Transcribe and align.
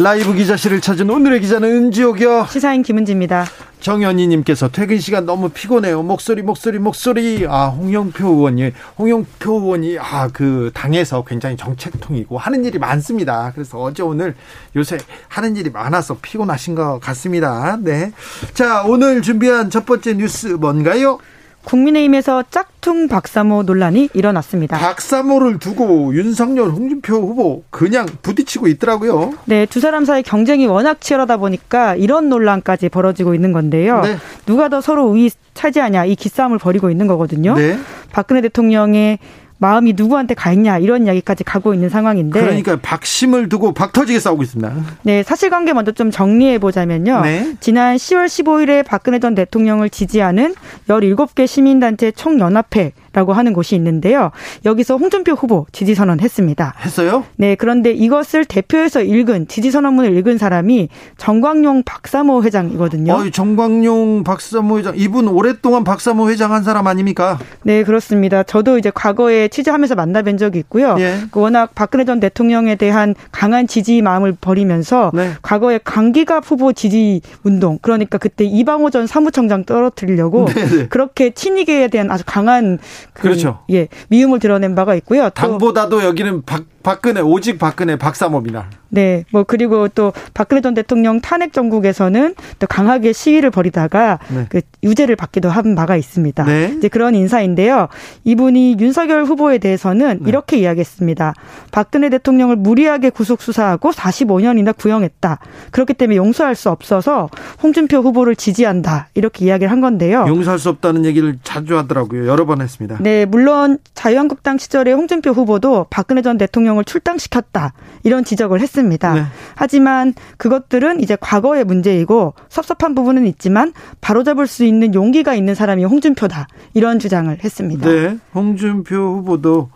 라이브 0.00 0.32
기자실을 0.32 0.80
찾은 0.80 1.10
오늘의 1.10 1.40
기자는 1.40 1.68
은지옥이요. 1.68 2.46
시사인 2.48 2.84
김은지입니다. 2.84 3.46
정현희님께서 3.80 4.68
퇴근 4.68 5.00
시간 5.00 5.26
너무 5.26 5.48
피곤해요. 5.48 6.04
목소리, 6.04 6.42
목소리, 6.42 6.78
목소리. 6.78 7.44
아, 7.48 7.66
홍영표 7.66 8.28
의원이, 8.28 8.72
홍영표 8.96 9.54
의원이, 9.60 9.98
아, 9.98 10.28
그, 10.32 10.70
당에서 10.72 11.24
굉장히 11.24 11.56
정책통이고 11.56 12.38
하는 12.38 12.64
일이 12.64 12.78
많습니다. 12.78 13.50
그래서 13.52 13.80
어제 13.80 14.04
오늘 14.04 14.36
요새 14.76 14.98
하는 15.26 15.56
일이 15.56 15.68
많아서 15.68 16.16
피곤하신 16.22 16.76
것 16.76 17.00
같습니다. 17.00 17.76
네. 17.80 18.12
자, 18.54 18.84
오늘 18.84 19.20
준비한 19.20 19.68
첫 19.68 19.84
번째 19.84 20.14
뉴스 20.14 20.46
뭔가요? 20.46 21.18
국민의힘에서 21.68 22.44
짝퉁 22.50 23.08
박사모 23.08 23.64
논란이 23.64 24.08
일어났습니다. 24.14 24.78
박사모를 24.78 25.58
두고 25.58 26.14
윤석열, 26.14 26.70
홍준표 26.70 27.14
후보 27.14 27.62
그냥 27.68 28.06
부딪히고 28.22 28.68
있더라고요. 28.68 29.34
네, 29.44 29.66
두 29.66 29.78
사람 29.78 30.06
사이 30.06 30.22
경쟁이 30.22 30.66
워낙 30.66 31.02
치열하다 31.02 31.36
보니까 31.36 31.94
이런 31.94 32.30
논란까지 32.30 32.88
벌어지고 32.88 33.34
있는 33.34 33.52
건데요. 33.52 34.00
네. 34.00 34.16
누가 34.46 34.70
더 34.70 34.80
서로 34.80 35.06
우위 35.08 35.30
차지하냐 35.52 36.06
이 36.06 36.14
기싸움을 36.14 36.58
벌이고 36.58 36.88
있는 36.88 37.06
거거든요. 37.06 37.54
네. 37.54 37.78
박근혜 38.12 38.40
대통령의 38.40 39.18
마음이 39.58 39.94
누구한테 39.96 40.34
가 40.34 40.52
있냐 40.52 40.78
이런 40.78 41.06
이야기까지 41.06 41.44
가고 41.44 41.74
있는 41.74 41.88
상황인데 41.88 42.40
그러니까 42.40 42.78
박심을 42.80 43.48
두고 43.48 43.74
박터지게 43.74 44.18
싸우고 44.20 44.42
있습니다. 44.42 44.72
네, 45.02 45.22
사실관계 45.22 45.72
먼저 45.72 45.92
좀 45.92 46.10
정리해 46.10 46.58
보자면요. 46.58 47.20
네. 47.22 47.54
지난 47.60 47.96
10월 47.96 48.26
15일에 48.26 48.86
박근혜 48.86 49.18
전 49.18 49.34
대통령을 49.34 49.90
지지하는 49.90 50.54
17개 50.88 51.46
시민단체 51.46 52.12
총연합회 52.12 52.92
라고 53.12 53.32
하는 53.32 53.52
곳이 53.52 53.74
있는데요. 53.76 54.30
여기서 54.64 54.96
홍준표 54.96 55.32
후보 55.32 55.66
지지 55.72 55.94
선언했습니다. 55.94 56.74
했어요? 56.84 57.24
네, 57.36 57.54
그런데 57.54 57.92
이것을 57.92 58.44
대표해서 58.44 59.02
읽은 59.02 59.48
지지 59.48 59.70
선언문을 59.70 60.16
읽은 60.16 60.38
사람이 60.38 60.88
정광용 61.16 61.82
박사모 61.84 62.42
회장이거든요. 62.44 63.12
어, 63.12 63.30
정광용 63.30 64.24
박사모 64.24 64.78
회장 64.78 64.94
이분 64.96 65.28
오랫동안 65.28 65.84
박사모 65.84 66.30
회장 66.30 66.52
한 66.52 66.62
사람 66.62 66.86
아닙니까? 66.86 67.38
네, 67.62 67.82
그렇습니다. 67.84 68.42
저도 68.42 68.78
이제 68.78 68.90
과거에 68.94 69.48
취재하면서 69.48 69.94
만나뵌 69.94 70.38
적이 70.38 70.58
있고요. 70.60 70.96
예. 70.98 71.18
그 71.30 71.40
워낙 71.40 71.74
박근혜 71.74 72.04
전 72.04 72.20
대통령에 72.20 72.76
대한 72.76 73.14
강한 73.32 73.66
지지 73.66 74.02
마음을 74.02 74.36
버리면서 74.40 75.10
네. 75.14 75.32
과거에 75.42 75.78
강기갑 75.82 76.50
후보 76.50 76.72
지지 76.72 77.20
운동 77.42 77.78
그러니까 77.80 78.18
그때 78.18 78.44
이방호 78.44 78.90
전 78.90 79.06
사무총장 79.06 79.64
떨어뜨리려고 79.64 80.46
네네. 80.46 80.68
네. 80.68 80.86
그렇게 80.88 81.30
친이계에 81.30 81.88
대한 81.88 82.10
아주 82.10 82.24
강한 82.26 82.78
그, 83.12 83.22
그렇죠. 83.22 83.60
예, 83.70 83.88
미움을 84.08 84.38
드러낸 84.38 84.74
바가 84.74 84.94
있고요. 84.96 85.30
당보다도 85.30 86.04
여기는 86.04 86.42
박, 86.42 86.64
박근혜 86.82 87.20
오직 87.20 87.58
박근혜 87.58 87.96
박사모입니다. 87.96 88.70
네, 88.90 89.24
뭐 89.30 89.44
그리고 89.44 89.88
또 89.88 90.12
박근혜 90.34 90.60
전 90.60 90.74
대통령 90.74 91.20
탄핵 91.20 91.52
정국에서는 91.52 92.34
또 92.58 92.66
강하게 92.66 93.12
시위를 93.12 93.50
벌이다가 93.50 94.18
네. 94.28 94.46
그 94.48 94.60
유죄를 94.82 95.16
받기도 95.16 95.50
한 95.50 95.74
바가 95.74 95.96
있습니다. 95.96 96.44
네. 96.44 96.74
이제 96.76 96.88
그런 96.88 97.14
인사인데요. 97.14 97.88
이분이 98.24 98.76
윤석열 98.80 99.24
후보에 99.24 99.58
대해서는 99.58 100.20
네. 100.22 100.28
이렇게 100.28 100.58
이야기했습니다. 100.58 101.34
박근혜 101.70 102.08
대통령을 102.08 102.56
무리하게 102.56 103.10
구속 103.10 103.42
수사하고 103.42 103.90
45년이나 103.90 104.76
구형했다. 104.76 105.38
그렇기 105.70 105.94
때문에 105.94 106.16
용서할 106.16 106.54
수 106.54 106.70
없어서 106.70 107.28
홍준표 107.62 107.98
후보를 107.98 108.36
지지한다. 108.36 109.08
이렇게 109.14 109.44
이야기를 109.44 109.70
한 109.70 109.80
건데요. 109.80 110.24
용서할 110.26 110.58
수 110.58 110.68
없다는 110.70 111.04
얘기를 111.04 111.38
자주 111.42 111.76
하더라고요. 111.76 112.26
여러 112.26 112.46
번 112.46 112.62
했습니다. 112.62 112.98
네, 113.00 113.26
물론 113.26 113.78
자유한국당 113.94 114.58
시절에 114.58 114.92
홍준표 114.92 115.30
후보도 115.30 115.86
박근혜 115.90 116.22
전 116.22 116.38
대통령을 116.38 116.84
출당시켰다. 116.84 117.74
이런 118.04 118.24
지적을 118.24 118.60
했습니다. 118.60 118.77
했습니다. 118.78 119.14
네. 119.14 119.24
하지만 119.54 120.14
그것들은 120.36 121.00
이제 121.00 121.16
과거의 121.20 121.64
문제이고 121.64 122.34
섭섭한 122.48 122.94
부분은 122.94 123.26
있지만 123.26 123.72
바로잡을 124.00 124.46
수 124.46 124.64
있는 124.64 124.94
용기가 124.94 125.34
있는 125.34 125.54
사람이 125.54 125.84
홍준표다. 125.84 126.46
이런 126.74 126.98
주장을 126.98 127.36
했습니다. 127.42 127.88
네. 127.88 128.18
홍준표 128.34 128.96
후보도 128.96 129.70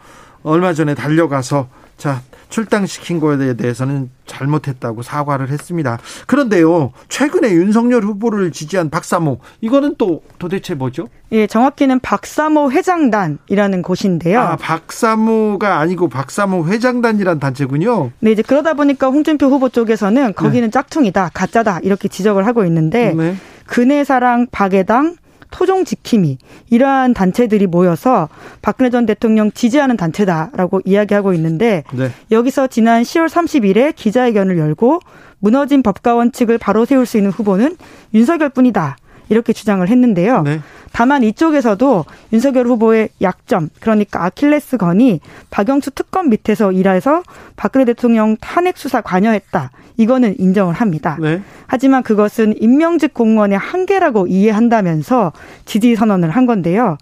얼마 0.45 0.73
전에 0.73 0.95
달려가서 0.95 1.69
자, 2.03 2.21
출당시킨 2.49 3.21
거에 3.21 3.55
대해서는 3.55 4.11
잘못했다고 4.27 5.03
사과를 5.03 5.51
했습니다. 5.51 6.01
그런데요, 6.27 6.91
최근에 7.09 7.53
윤석열 7.53 8.03
후보를 8.03 8.51
지지한 8.51 8.91
박사모, 8.91 9.39
이거는 9.61 9.95
또 9.99 10.25
도대체 10.41 10.75
뭐죠? 10.75 11.07
예, 11.31 11.47
정확히는 11.47 12.01
박사모 12.01 12.73
회장단이라는 12.73 13.83
곳인데요. 13.83 14.41
아, 14.41 14.57
박사모가 14.57 15.79
아니고 15.79 16.09
박사모 16.09 16.67
회장단이란 16.67 17.39
단체군요. 17.39 18.11
네, 18.19 18.33
이제 18.33 18.43
그러다 18.43 18.75
보니까 18.75 19.07
홍준표 19.07 19.47
후보 19.47 19.69
쪽에서는 19.69 20.35
거기는 20.35 20.67
네. 20.67 20.71
짝퉁이다, 20.73 21.31
가짜다, 21.33 21.79
이렇게 21.85 22.09
지적을 22.09 22.49
하고 22.49 22.65
있는데, 22.65 23.15
네. 23.15 23.37
근혜사랑 23.67 24.49
박애당, 24.51 25.15
토종 25.53 25.85
지킴이 25.85 26.39
이러한 26.71 27.15
단체들이 27.15 27.69
모여서 27.69 28.29
박근혜 28.63 28.91
전 28.91 29.07
대통령 29.07 29.53
지지하는 29.53 29.97
단체다라고 29.97 30.81
이야기하고 30.85 31.33
있는데 31.35 31.85
네. 31.93 32.11
여기서 32.33 32.67
지난 32.67 33.03
10월 33.03 33.29
30일에 33.29 33.95
기자회견을 33.95 34.59
열고 34.59 35.01
무너진 35.39 35.83
법과 35.83 36.15
원칙을 36.15 36.59
바로 36.59 36.85
세울 36.85 37.07
수 37.07 37.17
있는 37.17 37.31
후보는 37.31 37.77
윤석열뿐이다. 38.15 38.97
이렇게 39.33 39.53
주장을 39.53 39.87
했는데요. 39.87 40.43
네. 40.43 40.61
다만 40.93 41.23
이쪽에서도 41.25 42.05
윤석열 42.33 42.67
후보의 42.67 43.09
약점, 43.23 43.71
그러니까 43.81 44.25
아킬레스건이 44.25 45.21
박영수 45.51 45.91
특검 45.93 46.29
밑에서 46.29 46.71
일해서 46.71 47.23
박근혜 47.57 47.85
대통령 47.87 48.37
탄핵 48.41 48.77
수사 48.77 49.01
관여했다. 49.01 49.71
이거는 49.97 50.37
인정을 50.39 50.75
합니다. 50.75 51.17
네. 51.21 51.43
하지만 51.67 52.03
그것은 52.03 52.55
임명직 52.61 53.15
공무원의 53.15 53.59
한계라고 53.59 54.27
이해한다면서 54.27 55.33
지지 55.65 55.97
선언을 55.97 56.31
한 56.31 56.47
건데요. 56.47 56.99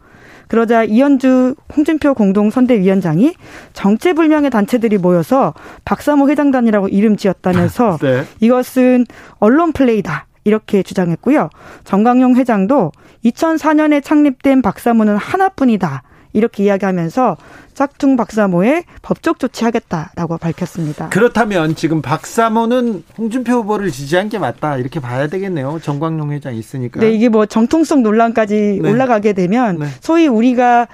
그러자 0.48 0.82
이현주 0.82 1.54
홍준표 1.76 2.14
공동선대위원장이 2.14 3.34
정체불명의 3.72 4.50
단체들이 4.50 4.98
모여서 4.98 5.54
박사모 5.84 6.28
회장단이라고 6.28 6.88
이름 6.88 7.16
지었다면서 7.16 7.98
네. 8.02 8.24
이것은 8.40 9.06
언론 9.38 9.72
플레이다. 9.72 10.26
이렇게 10.44 10.82
주장했고요. 10.82 11.50
정강용 11.84 12.36
회장도 12.36 12.92
2004년에 13.24 14.02
창립된 14.02 14.62
박사모는 14.62 15.16
하나뿐이다. 15.16 16.02
이렇게 16.32 16.64
이야기하면서 16.64 17.36
짝퉁 17.74 18.16
박사모에 18.16 18.84
법적 19.02 19.38
조치하겠다라고 19.38 20.38
밝혔습니다. 20.38 21.08
그렇다면 21.08 21.74
지금 21.74 22.02
박사모는 22.02 23.02
홍준표 23.18 23.52
후보를 23.52 23.90
지지한 23.90 24.28
게 24.28 24.38
맞다 24.38 24.76
이렇게 24.76 25.00
봐야 25.00 25.26
되겠네요. 25.26 25.80
정광용 25.82 26.32
회장 26.32 26.54
있으니까. 26.54 27.00
네, 27.00 27.10
이게 27.12 27.28
뭐 27.28 27.46
정통성 27.46 28.02
논란까지 28.02 28.80
네. 28.82 28.90
올라가게 28.90 29.32
되면 29.32 29.78
네. 29.78 29.86
소위 30.00 30.28
우리가 30.28 30.86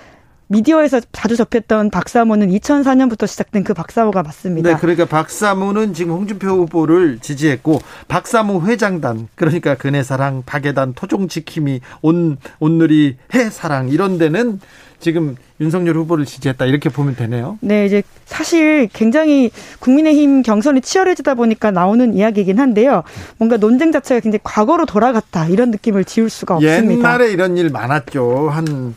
미디어에서 0.48 1.00
자주 1.12 1.36
접했던 1.36 1.90
박사모는 1.90 2.50
2004년부터 2.50 3.26
시작된 3.26 3.64
그 3.64 3.74
박사모가 3.74 4.22
맞습니다. 4.22 4.70
네, 4.70 4.76
그러니까 4.76 5.04
박사모는 5.04 5.92
지금 5.92 6.12
홍준표 6.12 6.48
후보를 6.48 7.18
지지했고 7.20 7.80
박사모 8.08 8.62
회장단 8.62 9.28
그러니까 9.34 9.74
근해사랑, 9.74 10.44
박예단, 10.46 10.94
토종지킴이, 10.94 11.80
온 12.02 12.36
온누리 12.60 13.16
해사랑 13.34 13.88
이런 13.88 14.18
데는 14.18 14.60
지금 14.98 15.36
윤석열 15.60 15.96
후보를 15.96 16.24
지지했다 16.24 16.66
이렇게 16.66 16.88
보면 16.88 17.16
되네요. 17.16 17.58
네, 17.60 17.86
이제 17.86 18.02
사실 18.24 18.88
굉장히 18.92 19.50
국민의힘 19.80 20.42
경선이 20.42 20.80
치열해지다 20.80 21.34
보니까 21.34 21.70
나오는 21.70 22.14
이야기이긴 22.14 22.58
한데요. 22.58 23.02
뭔가 23.38 23.56
논쟁 23.56 23.92
자체가 23.92 24.20
굉장히 24.20 24.40
과거로 24.42 24.86
돌아갔다 24.86 25.46
이런 25.48 25.70
느낌을 25.70 26.04
지울 26.04 26.30
수가 26.30 26.56
없습니다. 26.56 27.08
옛날에 27.08 27.30
이런 27.32 27.56
일 27.56 27.70
많았죠. 27.70 28.50
한 28.50 28.94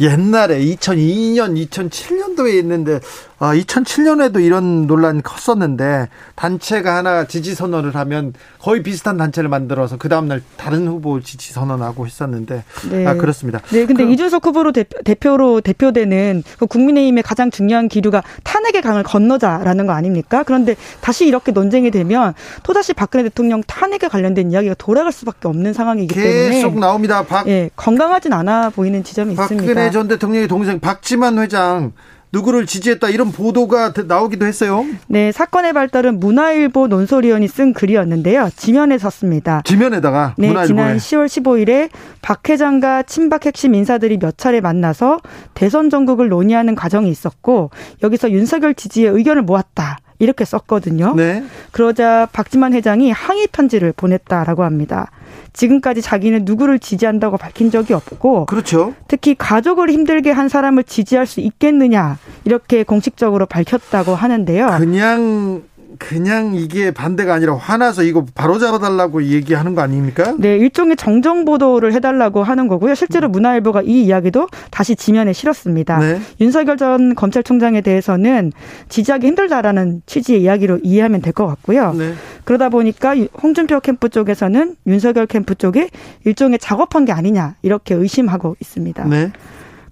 옛날에 0.00 0.60
2002년, 0.60 1.68
2007년도에 1.68 2.54
있는데 2.58 3.00
아, 3.38 3.54
2007년에도 3.54 4.44
이런 4.44 4.86
논란이 4.86 5.22
컸었는데 5.22 6.08
단체가 6.36 6.96
하나 6.96 7.26
지지 7.26 7.54
선언을 7.54 7.96
하면 7.96 8.34
거의 8.60 8.82
비슷한 8.82 9.16
단체를 9.16 9.48
만들어서 9.48 9.96
그 9.96 10.08
다음 10.08 10.28
날 10.28 10.42
다른 10.56 10.86
후보 10.86 11.20
지지 11.20 11.52
선언하고 11.52 12.06
했었는데 12.06 12.62
네. 12.90 13.06
아 13.06 13.14
그렇습니다. 13.14 13.60
네, 13.70 13.86
근데 13.86 14.04
그, 14.04 14.12
이준석 14.12 14.46
후보로 14.46 14.72
대표, 14.72 14.96
후보로 15.41 15.41
대표되는 15.60 16.42
그 16.58 16.66
국민의힘의 16.66 17.22
가장 17.22 17.50
중요한 17.50 17.88
기류가 17.88 18.22
탄핵의 18.44 18.82
강을 18.82 19.02
건너자라는 19.02 19.86
거 19.86 19.92
아닙니까? 19.92 20.42
그런데 20.44 20.76
다시 21.00 21.26
이렇게 21.26 21.52
논쟁이 21.52 21.90
되면 21.90 22.34
또다시 22.62 22.92
박근혜 22.92 23.24
대통령 23.24 23.62
탄핵에 23.66 24.08
관련된 24.08 24.52
이야기가 24.52 24.74
돌아갈 24.78 25.12
수밖에 25.12 25.48
없는 25.48 25.72
상황이기 25.72 26.14
때문에 26.14 26.50
계속 26.50 26.78
나옵니다. 26.78 27.24
박, 27.24 27.46
예, 27.48 27.70
건강하진 27.76 28.32
않아 28.32 28.70
보이는 28.70 29.02
지점이 29.02 29.34
박근혜 29.34 29.56
있습니다. 29.56 29.74
박근혜 29.74 29.90
전 29.90 30.08
대통령의 30.08 30.48
동생 30.48 30.80
박지만 30.80 31.38
회장 31.38 31.92
누구를 32.32 32.66
지지했다 32.66 33.10
이런 33.10 33.30
보도가 33.30 33.92
나오기도 34.06 34.46
했어요. 34.46 34.84
네, 35.06 35.32
사건의 35.32 35.72
발달은 35.72 36.18
문화일보 36.18 36.88
논설위원이 36.88 37.46
쓴 37.46 37.72
글이었는데요. 37.74 38.48
지면에 38.56 38.98
섰습니다. 38.98 39.62
지면에다가 39.64 40.34
네, 40.38 40.48
문화일보에. 40.48 40.66
지난 40.66 40.96
10월 40.96 41.26
15일에 41.26 41.90
박 42.22 42.48
회장과 42.48 43.02
친박 43.02 43.44
핵심 43.46 43.74
인사들이 43.74 44.18
몇 44.18 44.38
차례 44.38 44.60
만나서 44.60 45.18
대선 45.54 45.90
전국을 45.90 46.28
논의하는 46.28 46.74
과정이 46.74 47.10
있었고 47.10 47.70
여기서 48.02 48.30
윤석열 48.30 48.74
지지의 48.74 49.12
의견을 49.12 49.42
모았다. 49.42 49.98
이렇게 50.18 50.44
썼거든요. 50.44 51.14
네. 51.16 51.42
그러자 51.72 52.28
박지만 52.32 52.74
회장이 52.74 53.10
항의 53.10 53.48
편지를 53.50 53.92
보냈다라고 53.96 54.62
합니다. 54.62 55.10
지금까지 55.52 56.02
자기는 56.02 56.44
누구를 56.44 56.78
지지한다고 56.78 57.36
밝힌 57.36 57.70
적이 57.70 57.94
없고 57.94 58.46
그렇죠. 58.46 58.94
특히 59.08 59.34
가족을 59.34 59.90
힘들게 59.90 60.30
한 60.30 60.48
사람을 60.48 60.84
지지할 60.84 61.26
수 61.26 61.40
있겠느냐 61.40 62.18
이렇게 62.44 62.82
공식적으로 62.82 63.46
밝혔다고 63.46 64.14
하는데요. 64.14 64.76
그냥 64.78 65.62
그냥 65.98 66.54
이게 66.54 66.90
반대가 66.90 67.34
아니라 67.34 67.56
화나서 67.56 68.02
이거 68.04 68.24
바로 68.34 68.58
잡아달라고 68.58 69.24
얘기하는 69.24 69.74
거 69.74 69.80
아닙니까? 69.82 70.34
네, 70.38 70.56
일종의 70.56 70.96
정정 70.96 71.44
보도를 71.44 71.92
해달라고 71.92 72.42
하는 72.42 72.68
거고요. 72.68 72.94
실제로 72.94 73.28
문화일보가 73.28 73.82
이 73.82 74.04
이야기도 74.04 74.48
다시 74.70 74.94
지면에 74.96 75.32
실었습니다. 75.32 75.98
네. 75.98 76.20
윤석열 76.40 76.76
전 76.76 77.14
검찰총장에 77.14 77.80
대해서는 77.80 78.52
지지하기 78.88 79.26
힘들다라는 79.26 80.02
취지의 80.06 80.42
이야기로 80.42 80.78
이해하면 80.82 81.20
될 81.20 81.32
것 81.32 81.46
같고요. 81.46 81.94
네. 81.94 82.12
그러다 82.44 82.68
보니까 82.68 83.14
홍준표 83.42 83.80
캠프 83.80 84.08
쪽에서는 84.10 84.76
윤석열 84.86 85.26
캠프 85.26 85.54
쪽에 85.54 85.88
일종의 86.24 86.58
작업한 86.58 87.04
게 87.06 87.12
아니냐 87.12 87.54
이렇게 87.62 87.94
의심하고 87.94 88.56
있습니다. 88.60 89.04
네. 89.04 89.32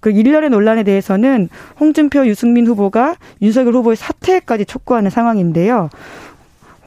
그 0.01 0.11
일련의 0.11 0.49
논란에 0.49 0.83
대해서는 0.83 1.47
홍준표, 1.79 2.27
유승민 2.27 2.67
후보가 2.67 3.15
윤석열 3.41 3.75
후보의 3.75 3.95
사퇴까지 3.95 4.65
촉구하는 4.65 5.09
상황인데요. 5.09 5.89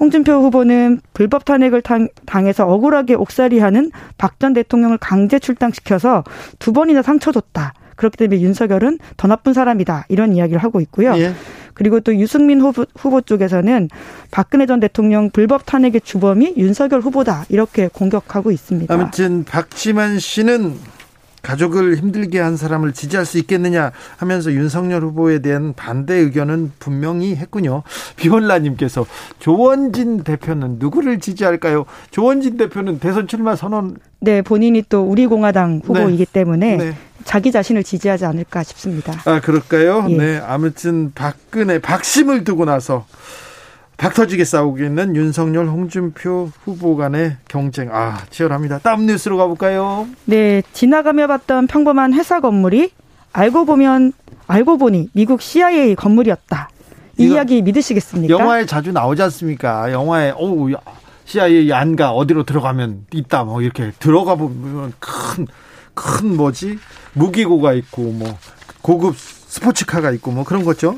홍준표 0.00 0.32
후보는 0.32 1.00
불법 1.14 1.44
탄핵을 1.44 1.80
당해서 2.26 2.66
억울하게 2.66 3.14
옥살이하는 3.14 3.90
박 4.18 4.34
전 4.40 4.52
대통령을 4.52 4.98
강제 4.98 5.38
출당시켜서 5.38 6.24
두 6.58 6.72
번이나 6.72 7.00
상처 7.02 7.30
줬다. 7.32 7.72
그렇기 7.94 8.16
때문에 8.16 8.40
윤석열은 8.40 8.98
더 9.16 9.28
나쁜 9.28 9.52
사람이다. 9.54 10.06
이런 10.08 10.34
이야기를 10.34 10.62
하고 10.62 10.80
있고요. 10.80 11.16
예. 11.16 11.32
그리고 11.72 12.00
또 12.00 12.14
유승민 12.16 12.60
후보, 12.60 12.84
후보 12.96 13.20
쪽에서는 13.20 13.88
박근혜 14.32 14.66
전 14.66 14.80
대통령 14.80 15.30
불법 15.30 15.64
탄핵의 15.64 16.00
주범이 16.00 16.54
윤석열 16.56 17.00
후보다. 17.00 17.44
이렇게 17.48 17.86
공격하고 17.88 18.50
있습니다. 18.50 18.92
아무튼 18.92 19.44
박지만 19.44 20.18
씨는 20.18 20.74
가족을 21.44 21.96
힘들게 21.96 22.40
한 22.40 22.56
사람을 22.56 22.92
지지할 22.92 23.24
수 23.24 23.38
있겠느냐 23.38 23.92
하면서 24.16 24.50
윤석열 24.50 25.02
후보에 25.02 25.38
대한 25.40 25.74
반대 25.74 26.14
의견은 26.14 26.72
분명히 26.80 27.36
했군요. 27.36 27.82
비원라님께서 28.16 29.06
조원진 29.38 30.24
대표는 30.24 30.76
누구를 30.78 31.20
지지할까요? 31.20 31.84
조원진 32.10 32.56
대표는 32.56 32.98
대선 32.98 33.28
출마 33.28 33.54
선언. 33.54 33.96
네, 34.20 34.40
본인이 34.42 34.82
또 34.88 35.02
우리공화당 35.02 35.82
후보이기 35.84 36.24
네. 36.24 36.32
때문에 36.32 36.76
네. 36.78 36.96
자기 37.24 37.52
자신을 37.52 37.84
지지하지 37.84 38.24
않을까 38.24 38.62
싶습니다. 38.62 39.12
아, 39.26 39.40
그럴까요? 39.40 40.06
예. 40.08 40.16
네, 40.16 40.38
아무튼 40.38 41.12
박근혜 41.14 41.78
박심을 41.78 42.44
두고 42.44 42.64
나서 42.64 43.06
닥터지게 43.96 44.44
싸우겠는 44.44 45.16
윤석열, 45.16 45.68
홍준표 45.68 46.50
후보 46.64 46.96
간의 46.96 47.36
경쟁. 47.48 47.90
아, 47.92 48.18
치열합니다. 48.30 48.78
다음 48.80 49.06
뉴스로 49.06 49.36
가볼까요? 49.36 50.08
네, 50.24 50.62
지나가며 50.72 51.26
봤던 51.28 51.68
평범한 51.68 52.12
회사 52.14 52.40
건물이 52.40 52.90
알고 53.32 53.64
보면, 53.64 54.12
알고 54.46 54.78
보니 54.78 55.10
미국 55.12 55.40
CIA 55.42 55.94
건물이었다. 55.94 56.68
이 57.18 57.28
이야기 57.28 57.62
믿으시겠습니까? 57.62 58.32
영화에 58.36 58.66
자주 58.66 58.90
나오지 58.92 59.22
않습니까? 59.22 59.92
영화에, 59.92 60.32
오, 60.36 60.70
CIA 61.24 61.72
안가 61.72 62.10
어디로 62.10 62.42
들어가면 62.42 63.06
있다. 63.12 63.44
뭐 63.44 63.62
이렇게 63.62 63.92
들어가 64.00 64.34
보면 64.34 64.92
큰, 64.98 65.46
큰 65.94 66.36
뭐지? 66.36 66.78
무기고가 67.12 67.72
있고, 67.74 68.02
뭐, 68.02 68.36
고급 68.82 69.16
스포츠카가 69.16 70.10
있고, 70.12 70.32
뭐 70.32 70.42
그런 70.44 70.64
거죠. 70.64 70.96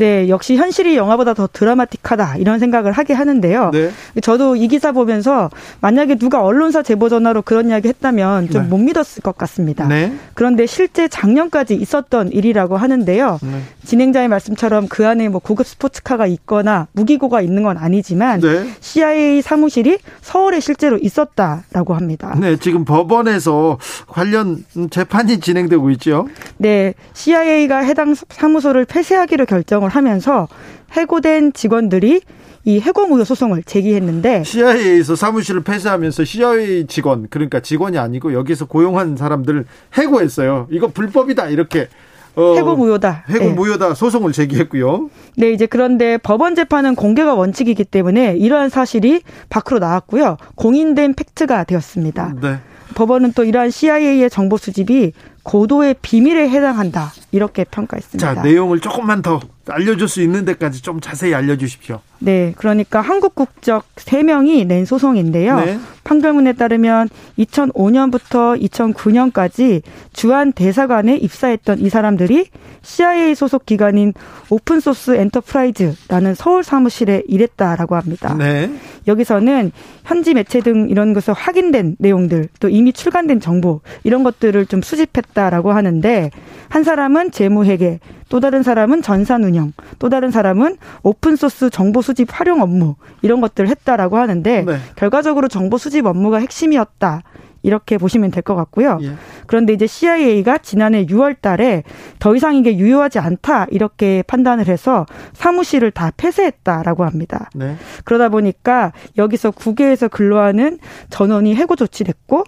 네, 0.00 0.30
역시 0.30 0.56
현실이 0.56 0.96
영화보다 0.96 1.34
더 1.34 1.46
드라마틱하다 1.52 2.36
이런 2.38 2.58
생각을 2.58 2.92
하게 2.92 3.12
하는데요. 3.12 3.70
네. 3.70 3.90
저도 4.22 4.56
이 4.56 4.66
기사 4.66 4.92
보면서 4.92 5.50
만약에 5.82 6.14
누가 6.14 6.42
언론사 6.42 6.82
제보 6.82 7.10
전화로 7.10 7.42
그런 7.42 7.68
이야기 7.68 7.88
했다면 7.88 8.48
좀못 8.48 8.80
네. 8.80 8.86
믿었을 8.86 9.22
것 9.22 9.36
같습니다. 9.36 9.86
네. 9.88 10.12
그런데 10.32 10.64
실제 10.64 11.06
작년까지 11.06 11.74
있었던 11.74 12.32
일이라고 12.32 12.78
하는데요. 12.78 13.38
네. 13.42 13.60
진행자의 13.84 14.28
말씀처럼 14.28 14.88
그 14.88 15.06
안에 15.06 15.28
뭐 15.28 15.38
고급 15.38 15.66
스포츠카가 15.66 16.26
있거나 16.26 16.86
무기고가 16.92 17.42
있는 17.42 17.62
건 17.62 17.76
아니지만 17.76 18.40
네. 18.40 18.70
CIA 18.80 19.42
사무실이 19.42 19.98
서울에 20.22 20.60
실제로 20.60 20.96
있었다라고 20.96 21.92
합니다. 21.92 22.34
네, 22.40 22.56
지금 22.56 22.86
법원에서 22.86 23.76
관련 24.06 24.64
재판이 24.90 25.40
진행되고 25.40 25.90
있죠. 25.90 26.26
네, 26.56 26.94
CIA가 27.12 27.80
해당 27.80 28.14
사무소를 28.14 28.86
폐쇄하기로 28.86 29.44
결정 29.44 29.80
결정을 29.80 29.89
하면서 29.90 30.48
해고된 30.92 31.52
직원들이 31.52 32.20
이 32.64 32.78
해고무효 32.80 33.24
소송을 33.24 33.62
제기했는데 33.62 34.44
CIA에서 34.44 35.16
사무실을 35.16 35.62
폐쇄하면서 35.62 36.24
CIA 36.24 36.86
직원 36.88 37.26
그러니까 37.30 37.60
직원이 37.60 37.96
아니고 37.96 38.34
여기서 38.34 38.66
고용한 38.66 39.16
사람들 39.16 39.64
해고했어요. 39.94 40.68
이거 40.70 40.88
불법이다 40.88 41.48
이렇게 41.48 41.88
어, 42.36 42.54
해고 42.54 42.76
무효다. 42.76 43.24
해고 43.28 43.44
네. 43.46 43.52
무효다 43.52 43.94
소송을 43.94 44.32
제기했고요. 44.32 45.10
네, 45.36 45.50
이제 45.50 45.66
그런데 45.66 46.16
법원 46.18 46.54
재판은 46.54 46.94
공개가 46.94 47.34
원칙이기 47.34 47.84
때문에 47.84 48.36
이러한 48.36 48.68
사실이 48.68 49.22
밖으로 49.48 49.78
나왔고요. 49.78 50.36
공인된 50.54 51.14
팩트가 51.14 51.64
되었습니다. 51.64 52.34
네. 52.40 52.58
법원은 52.94 53.32
또 53.32 53.44
이러한 53.44 53.70
CIA의 53.70 54.28
정보 54.30 54.56
수집이 54.56 55.12
고도의 55.42 55.96
비밀에 56.02 56.48
해당한다. 56.50 57.12
이렇게 57.32 57.64
평가했습니다. 57.64 58.34
자, 58.34 58.42
내용을 58.42 58.80
조금만 58.80 59.22
더 59.22 59.40
알려줄 59.68 60.08
수 60.08 60.20
있는 60.20 60.44
데까지 60.44 60.82
좀 60.82 61.00
자세히 61.00 61.34
알려주십시오. 61.34 62.00
네, 62.18 62.52
그러니까 62.56 63.00
한국 63.00 63.34
국적 63.34 63.84
3명이 63.94 64.66
낸 64.66 64.84
소송인데요. 64.84 65.60
네. 65.60 65.78
판결문에 66.04 66.54
따르면 66.54 67.08
2005년부터 67.38 68.60
2009년까지 68.60 69.82
주한 70.12 70.52
대사관에 70.52 71.16
입사했던 71.16 71.78
이 71.78 71.88
사람들이 71.88 72.48
CIA 72.82 73.34
소속 73.34 73.66
기관인 73.66 74.12
Open 74.48 74.74
Source 74.74 75.12
Enterprise라는 75.12 76.34
서울 76.34 76.64
사무실에 76.64 77.22
일했다라고 77.28 77.94
합니다. 77.96 78.34
네. 78.36 78.70
여기서는 79.06 79.72
현지 80.04 80.34
매체 80.34 80.60
등 80.60 80.88
이런 80.90 81.12
것을 81.12 81.34
확인된 81.34 81.96
내용들 81.98 82.48
또 82.58 82.68
이미 82.68 82.92
출간된 82.92 83.40
정보 83.40 83.80
이런 84.02 84.24
것들을 84.24 84.66
좀 84.66 84.82
수집했다라고 84.82 85.72
하는데 85.72 86.30
한 86.68 86.84
사람은 86.84 87.19
재무회계 87.30 88.00
또 88.30 88.40
다른 88.40 88.62
사람은 88.62 89.02
전산 89.02 89.44
운영, 89.44 89.72
또 89.98 90.08
다른 90.08 90.30
사람은 90.30 90.76
open 91.02 91.29
source 91.29 91.70
정보 91.70 92.00
수집 92.00 92.28
활용 92.30 92.62
업무 92.62 92.94
이런 93.20 93.40
것들을 93.40 93.68
했다라고 93.68 94.16
하는데 94.16 94.62
네. 94.62 94.76
결과적으로 94.96 95.48
정보 95.48 95.76
수집 95.76 96.06
업무가 96.06 96.38
핵심이었다. 96.38 97.22
이렇게 97.62 97.96
보시면 97.98 98.30
될 98.30 98.40
것 98.42 98.54
같고요. 98.54 98.98
예. 99.02 99.12
그런데 99.46 99.72
이제 99.74 99.86
CIA가 99.86 100.58
지난해 100.58 101.04
6월 101.04 101.40
달에 101.40 101.82
더 102.18 102.34
이상 102.34 102.56
이게 102.56 102.76
유효하지 102.78 103.18
않다 103.18 103.66
이렇게 103.70 104.22
판단을 104.26 104.66
해서 104.66 105.04
사무실을 105.34 105.90
다 105.90 106.10
폐쇄했다라고 106.16 107.04
합니다. 107.04 107.50
네. 107.54 107.76
그러다 108.04 108.30
보니까 108.30 108.92
여기서 109.18 109.50
국외에서 109.50 110.08
근로하는 110.08 110.78
전원이 111.10 111.54
해고 111.54 111.76
조치됐고 111.76 112.44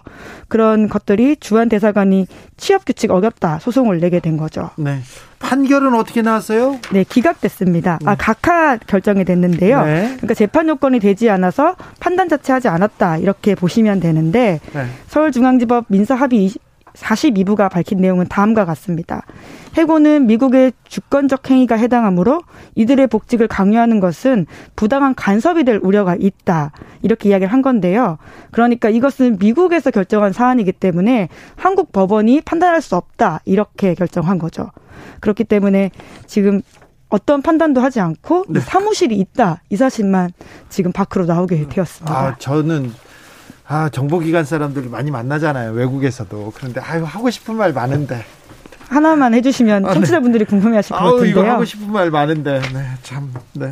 그런 0.47 0.89
것들이 0.89 1.35
주한 1.37 1.69
대사관이 1.69 2.25
취업 2.57 2.85
규칙 2.85 3.11
어겼다 3.11 3.59
소송을 3.59 3.99
내게 3.99 4.19
된 4.19 4.37
거죠. 4.37 4.71
네. 4.77 4.99
판결은 5.43 5.93
어떻게 5.93 6.21
나왔어요? 6.21 6.79
네, 6.91 7.03
기각됐습니다. 7.03 7.99
아, 8.05 8.11
네. 8.11 8.15
각하 8.17 8.77
결정이 8.77 9.25
됐는데요. 9.25 9.85
네. 9.85 10.03
그러니까 10.15 10.33
재판 10.33 10.67
요건이 10.69 10.99
되지 10.99 11.29
않아서 11.29 11.75
판단 11.99 12.29
자체 12.29 12.53
하지 12.53 12.69
않았다. 12.69 13.17
이렇게 13.17 13.53
보시면 13.53 13.99
되는데 13.99 14.59
네. 14.73 14.85
서울중앙지법 15.07 15.85
민사합의 15.89 16.53
42부가 16.93 17.69
밝힌 17.69 17.99
내용은 17.99 18.27
다음과 18.27 18.65
같습니다. 18.65 19.23
해고는 19.75 20.27
미국의 20.27 20.73
주권적 20.87 21.49
행위가 21.49 21.75
해당하므로 21.75 22.41
이들의 22.75 23.07
복직을 23.07 23.47
강요하는 23.47 23.99
것은 23.99 24.45
부당한 24.75 25.15
간섭이 25.15 25.63
될 25.63 25.79
우려가 25.81 26.15
있다. 26.17 26.71
이렇게 27.01 27.29
이야기를 27.29 27.51
한 27.51 27.61
건데요. 27.63 28.19
그러니까 28.51 28.89
이것은 28.89 29.37
미국에서 29.39 29.89
결정한 29.89 30.31
사안이기 30.31 30.71
때문에 30.71 31.29
한국 31.55 31.91
법원이 31.91 32.41
판단할 32.41 32.81
수 32.81 32.95
없다. 32.95 33.41
이렇게 33.45 33.95
결정한 33.95 34.37
거죠. 34.37 34.69
그렇기 35.19 35.43
때문에 35.43 35.91
지금 36.27 36.61
어떤 37.09 37.41
판단도 37.41 37.79
하지 37.81 37.99
않고 37.99 38.45
네. 38.49 38.59
사무실이 38.59 39.15
있다. 39.15 39.61
이 39.69 39.75
사실만 39.75 40.31
지금 40.69 40.91
밖으로 40.91 41.25
나오게 41.25 41.67
되었습니다. 41.69 42.17
아, 42.17 42.35
저는 42.39 42.91
아, 43.67 43.89
정보기관 43.89 44.45
사람들 44.45 44.83
많이 44.89 45.11
만나잖아요. 45.11 45.71
외국에서도. 45.73 46.53
그런데 46.55 46.81
아유, 46.81 47.03
하고 47.03 47.29
싶은 47.29 47.55
말 47.55 47.71
많은데. 47.71 48.25
하나만 48.89 49.33
해주시면 49.33 49.85
청취자분들이 49.93 50.43
아, 50.43 50.45
네. 50.45 50.49
궁금해하실 50.49 50.95
것 50.95 51.03
같은데요. 51.03 51.29
이거 51.29 51.43
하고 51.43 51.65
싶은 51.65 51.91
말 51.91 52.11
많은데, 52.11 52.61
네, 52.73 52.85
참, 53.01 53.33
네. 53.53 53.69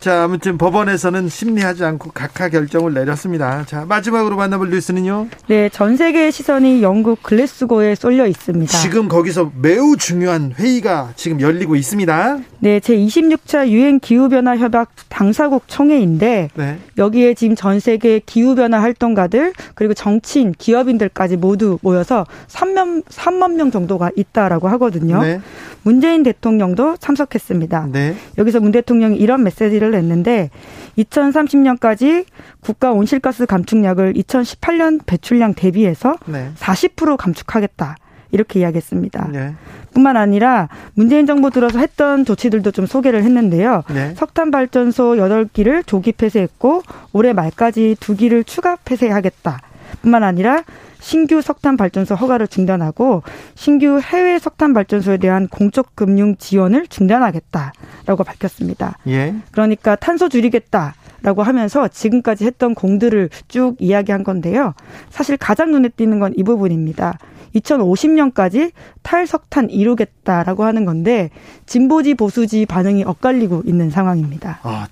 자, 0.00 0.22
아무튼 0.22 0.56
법원에서는 0.56 1.28
심리하지 1.28 1.84
않고 1.84 2.12
각하 2.12 2.48
결정을 2.48 2.94
내렸습니다. 2.94 3.66
자, 3.66 3.84
마지막으로 3.86 4.34
만나볼 4.34 4.70
뉴스는요? 4.70 5.28
네, 5.46 5.68
전 5.68 5.98
세계의 5.98 6.32
시선이 6.32 6.82
영국 6.82 7.22
글래스고에 7.22 7.94
쏠려 7.96 8.26
있습니다. 8.26 8.78
지금 8.78 9.08
거기서 9.08 9.52
매우 9.60 9.98
중요한 9.98 10.54
회의가 10.58 11.12
지금 11.16 11.42
열리고 11.42 11.76
있습니다. 11.76 12.38
네, 12.60 12.80
제 12.80 12.96
26차 12.96 13.68
유엔 13.68 14.00
기후변화 14.00 14.56
협약 14.56 14.88
당사국 15.10 15.64
총회인데 15.66 16.48
네. 16.54 16.78
여기에 16.96 17.34
지금 17.34 17.54
전 17.54 17.78
세계 17.78 18.20
기후변화 18.20 18.80
활동가들 18.80 19.52
그리고 19.74 19.92
정치인, 19.92 20.54
기업인들까지 20.56 21.36
모두 21.36 21.78
모여서 21.82 22.24
3만, 22.48 23.04
3만 23.04 23.56
명 23.56 23.70
정도가 23.70 24.10
있다라고 24.16 24.68
하거든요. 24.68 25.20
네. 25.20 25.40
문재인 25.82 26.22
대통령도 26.22 26.96
참석했습니다. 26.98 27.88
네. 27.92 28.14
여기서 28.38 28.60
문 28.60 28.72
대통령이 28.72 29.16
이런 29.16 29.42
메시지를 29.42 29.89
냈는데 29.90 30.50
2030년까지 30.98 32.24
국가 32.60 32.92
온실가스 32.92 33.46
감축량을 33.46 34.14
2018년 34.14 35.00
배출량 35.06 35.54
대비해서 35.54 36.16
네. 36.26 36.50
40% 36.58 37.16
감축하겠다. 37.16 37.96
이렇게 38.32 38.60
이야기했습니다. 38.60 39.28
네. 39.32 39.54
뿐만 39.92 40.16
아니라 40.16 40.68
문재인 40.94 41.26
정부 41.26 41.50
들어서 41.50 41.80
했던 41.80 42.24
조치들도 42.24 42.70
좀 42.70 42.86
소개를 42.86 43.24
했는데요. 43.24 43.82
네. 43.92 44.14
석탄 44.14 44.50
발전소 44.50 45.16
8기를 45.16 45.84
조기 45.86 46.12
폐쇄했고 46.12 46.82
올해 47.12 47.32
말까지 47.32 47.96
2기를 47.98 48.46
추가 48.46 48.76
폐쇄하겠다. 48.84 49.60
뿐만 50.02 50.22
아니라 50.22 50.64
신규 51.00 51.40
석탄 51.40 51.76
발전소 51.76 52.14
허가를 52.14 52.46
중단하고 52.46 53.22
신규 53.54 54.00
해외 54.00 54.38
석탄 54.38 54.74
발전소에 54.74 55.16
대한 55.16 55.48
공적 55.48 55.96
금융 55.96 56.36
지원을 56.36 56.86
중단하겠다라고 56.88 58.24
밝혔습니다. 58.24 58.98
예. 59.06 59.34
그러니까 59.50 59.96
탄소 59.96 60.28
줄이겠다. 60.28 60.94
라고 61.22 61.42
하면서 61.42 61.86
지금까지 61.86 62.46
했던 62.46 62.74
공들을 62.74 63.28
쭉 63.48 63.76
이야기한 63.78 64.24
건데요. 64.24 64.72
사실 65.10 65.36
가장 65.36 65.70
눈에 65.70 65.88
띄는 65.90 66.18
건 66.18 66.32
이 66.34 66.42
부분입니다. 66.42 67.18
2050년까지 67.56 68.72
탈석탄 69.02 69.70
이루겠다라고 69.70 70.64
하는 70.64 70.84
건데 70.84 71.30
진보지 71.66 72.14
보수지 72.14 72.64
반응이 72.64 73.04
엇갈리고 73.04 73.62
있는 73.66 73.90
상황입니다. 73.90 74.60
아, 74.62 74.86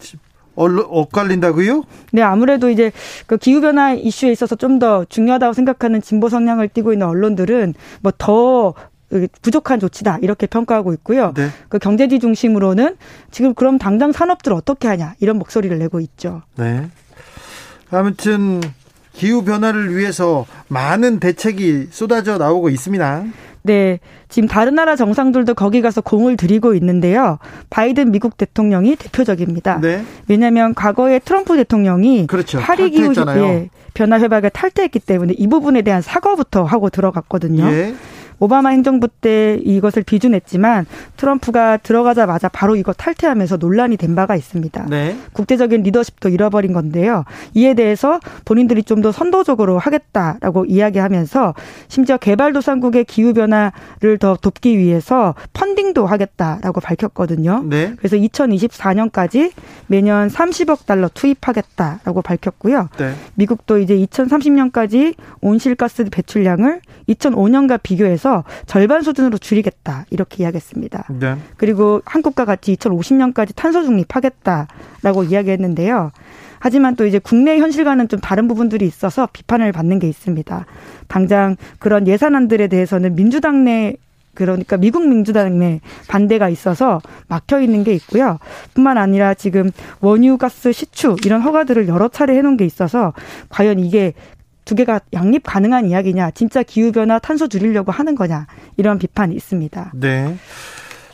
엇갈린다고요? 0.58 1.84
네, 2.12 2.22
아무래도 2.22 2.70
이제 2.70 2.90
그 3.26 3.36
기후 3.36 3.60
변화 3.60 3.92
이슈에 3.92 4.32
있어서 4.32 4.56
좀 4.56 4.78
더 4.78 5.04
중요하다고 5.04 5.54
생각하는 5.54 6.00
진보 6.00 6.28
성향을 6.28 6.68
띠고 6.68 6.92
있는 6.92 7.06
언론들은 7.08 7.74
뭐더 8.02 8.74
부족한 9.42 9.80
조치다 9.80 10.18
이렇게 10.22 10.46
평가하고 10.46 10.92
있고요. 10.92 11.32
네. 11.34 11.48
그 11.68 11.78
경제지 11.80 12.20
중심으로는 12.20 12.96
지금 13.32 13.54
그럼 13.54 13.78
당장 13.78 14.12
산업들 14.12 14.52
어떻게 14.52 14.86
하냐 14.86 15.14
이런 15.18 15.36
목소리를 15.38 15.76
내고 15.78 15.98
있죠. 16.00 16.42
네. 16.56 16.88
아무튼 17.90 18.60
기후 19.14 19.42
변화를 19.42 19.96
위해서 19.96 20.46
많은 20.68 21.18
대책이 21.18 21.88
쏟아져 21.90 22.38
나오고 22.38 22.68
있습니다. 22.68 23.24
네. 23.68 24.00
지금 24.28 24.48
다른 24.48 24.74
나라 24.74 24.96
정상들도 24.96 25.54
거기 25.54 25.80
가서 25.80 26.00
공을 26.00 26.36
들이고 26.36 26.74
있는데요. 26.74 27.38
바이든 27.70 28.10
미국 28.10 28.36
대통령이 28.36 28.96
대표적입니다. 28.96 29.80
네. 29.80 30.04
왜냐하면 30.28 30.74
과거에 30.74 31.18
트럼프 31.18 31.56
대통령이 31.56 32.26
그렇죠. 32.26 32.58
파리 32.58 32.90
기후 32.90 33.14
예, 33.36 33.70
변화 33.94 34.18
협약을 34.18 34.50
탈퇴했기 34.50 34.98
때문에 35.00 35.34
이 35.36 35.46
부분에 35.46 35.82
대한 35.82 36.02
사과부터 36.02 36.64
하고 36.64 36.90
들어갔거든요. 36.90 37.64
예. 37.70 37.94
오바마 38.40 38.70
행정부 38.70 39.08
때 39.08 39.58
이것을 39.64 40.02
비준했지만 40.02 40.86
트럼프가 41.16 41.78
들어가자마자 41.78 42.48
바로 42.48 42.76
이거 42.76 42.92
탈퇴하면서 42.92 43.56
논란이 43.56 43.96
된 43.96 44.14
바가 44.14 44.36
있습니다. 44.36 44.86
네. 44.90 45.16
국제적인 45.32 45.82
리더십도 45.82 46.28
잃어버린 46.28 46.72
건데요. 46.72 47.24
이에 47.54 47.72
대해서 47.74 48.20
본인들이 48.44 48.82
좀 48.82 48.98
더 48.98 49.12
선도적으로 49.12 49.78
하겠다라고 49.78 50.64
이야기하면서 50.64 51.54
심지어 51.86 52.16
개발도상국의 52.16 53.04
기후 53.04 53.32
변화를 53.32 54.18
더 54.18 54.34
돕기 54.34 54.76
위해서 54.76 55.36
펀딩도 55.52 56.04
하겠다라고 56.04 56.80
밝혔거든요. 56.80 57.62
네. 57.64 57.94
그래서 57.96 58.16
2024년까지 58.16 59.52
매년 59.86 60.26
30억 60.28 60.86
달러 60.86 61.08
투입하겠다라고 61.14 62.22
밝혔고요. 62.22 62.88
네. 62.98 63.12
미국도 63.36 63.78
이제 63.78 63.94
2030년까지 63.96 65.14
온실가스 65.40 66.06
배출량을 66.10 66.80
2005년과 67.08 67.78
비교해서 67.82 68.27
대해서 68.28 68.44
절반 68.66 69.02
수준으로 69.02 69.38
줄이겠다 69.38 70.04
이렇게 70.10 70.42
이야기했습니다. 70.42 71.06
네. 71.18 71.36
그리고 71.56 72.02
한국과 72.04 72.44
같이 72.44 72.76
2050년까지 72.76 73.54
탄소 73.56 73.82
중립하겠다라고 73.82 75.24
이야기했는데요. 75.24 76.12
하지만 76.60 76.96
또 76.96 77.06
이제 77.06 77.18
국내 77.18 77.58
현실과는 77.58 78.08
좀 78.08 78.20
다른 78.20 78.48
부분들이 78.48 78.86
있어서 78.86 79.28
비판을 79.32 79.72
받는 79.72 79.98
게 79.98 80.08
있습니다. 80.08 80.66
당장 81.06 81.56
그런 81.78 82.06
예산안들에 82.06 82.66
대해서는 82.66 83.14
민주당 83.14 83.64
내 83.64 83.94
그러니까 84.34 84.76
미국 84.76 85.08
민주당 85.08 85.58
내 85.58 85.80
반대가 86.06 86.48
있어서 86.48 87.00
막혀 87.26 87.60
있는 87.60 87.82
게 87.82 87.92
있고요. 87.94 88.38
뿐만 88.74 88.96
아니라 88.96 89.34
지금 89.34 89.70
원유 90.00 90.38
가스 90.38 90.70
시추 90.70 91.16
이런 91.24 91.40
허가들을 91.40 91.88
여러 91.88 92.08
차례 92.08 92.36
해놓은 92.36 92.56
게 92.56 92.64
있어서 92.64 93.14
과연 93.48 93.80
이게 93.80 94.14
두 94.68 94.74
개가 94.74 95.00
양립 95.14 95.44
가능한 95.44 95.86
이야기냐, 95.86 96.32
진짜 96.32 96.62
기후변화 96.62 97.20
탄소 97.20 97.48
줄이려고 97.48 97.90
하는 97.90 98.14
거냐, 98.14 98.46
이런 98.76 98.98
비판이 98.98 99.34
있습니다. 99.34 99.92
네. 99.94 100.36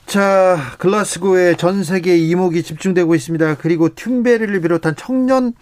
자, 0.07 0.59
글라스고에 0.79 1.55
전 1.55 1.85
세계 1.85 2.17
이목이 2.17 2.65
집중되고 2.65 3.15
있습니다. 3.15 3.55
그리고 3.59 3.91
튠베리를 3.91 4.61
비롯한 4.61 4.97
청년 4.97 5.53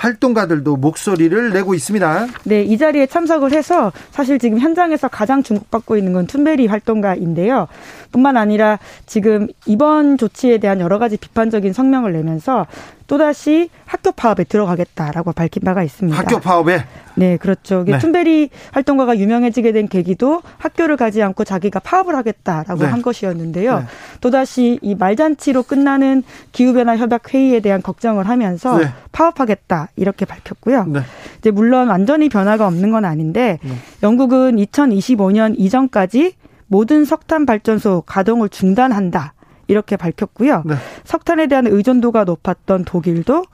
활동가들도 0.00 0.78
목소리를 0.78 1.52
내고 1.52 1.74
있습니다. 1.74 2.26
네, 2.44 2.62
이 2.62 2.78
자리에 2.78 3.06
참석을 3.06 3.52
해서 3.52 3.92
사실 4.10 4.38
지금 4.38 4.58
현장에서 4.58 5.08
가장 5.08 5.42
주목받고 5.42 5.98
있는 5.98 6.14
건 6.14 6.26
툰베리 6.26 6.66
활동가인데요. 6.66 7.68
뿐만 8.10 8.38
아니라 8.38 8.78
지금 9.04 9.48
이번 9.66 10.16
조치에 10.16 10.56
대한 10.58 10.80
여러 10.80 10.98
가지 10.98 11.18
비판적인 11.18 11.74
성명을 11.74 12.12
내면서 12.12 12.66
또다시 13.06 13.70
학교 13.86 14.12
파업에 14.12 14.44
들어가겠다라고 14.44 15.32
밝힌 15.32 15.64
바가 15.64 15.82
있습니다. 15.82 16.16
학교 16.16 16.38
파업에? 16.38 16.84
네, 17.16 17.36
그렇죠. 17.36 17.84
네. 17.84 17.98
툰베리 17.98 18.50
활동가가 18.70 19.18
유명해지게 19.18 19.72
된 19.72 19.88
계기도 19.88 20.42
학교를 20.58 20.96
가지 20.96 21.20
않고 21.22 21.44
자기가 21.44 21.80
파업을 21.80 22.14
하겠다라고 22.14 22.84
네. 22.84 22.86
한 22.86 23.02
것이었는데요. 23.02 23.80
네. 23.80 23.84
또다시 24.20 24.78
이 24.80 24.94
말잔치로 24.94 25.64
끝나는 25.64 26.22
기후변화 26.52 26.96
협약 26.96 27.34
회의에 27.34 27.58
대한 27.60 27.82
걱정을 27.82 28.28
하면서 28.28 28.78
네. 28.78 28.86
파업하겠다 29.12 29.88
이렇게 29.96 30.24
밝혔고요. 30.24 30.84
네. 30.86 31.00
이제 31.38 31.50
물론 31.50 31.88
완전히 31.88 32.28
변화가 32.28 32.66
없는 32.66 32.90
건 32.90 33.04
아닌데 33.04 33.58
네. 33.62 33.74
영국은 34.02 34.56
2025년 34.56 35.54
이전까지 35.58 36.34
모든 36.66 37.04
석탄 37.04 37.46
발전소 37.46 38.02
가동을 38.06 38.48
중단한다. 38.48 39.34
이렇게 39.66 39.96
밝혔고요. 39.96 40.64
네. 40.66 40.74
석탄에 41.04 41.46
대한 41.46 41.66
의존도가 41.66 42.24
높았던 42.24 42.84
독일도 42.84 43.44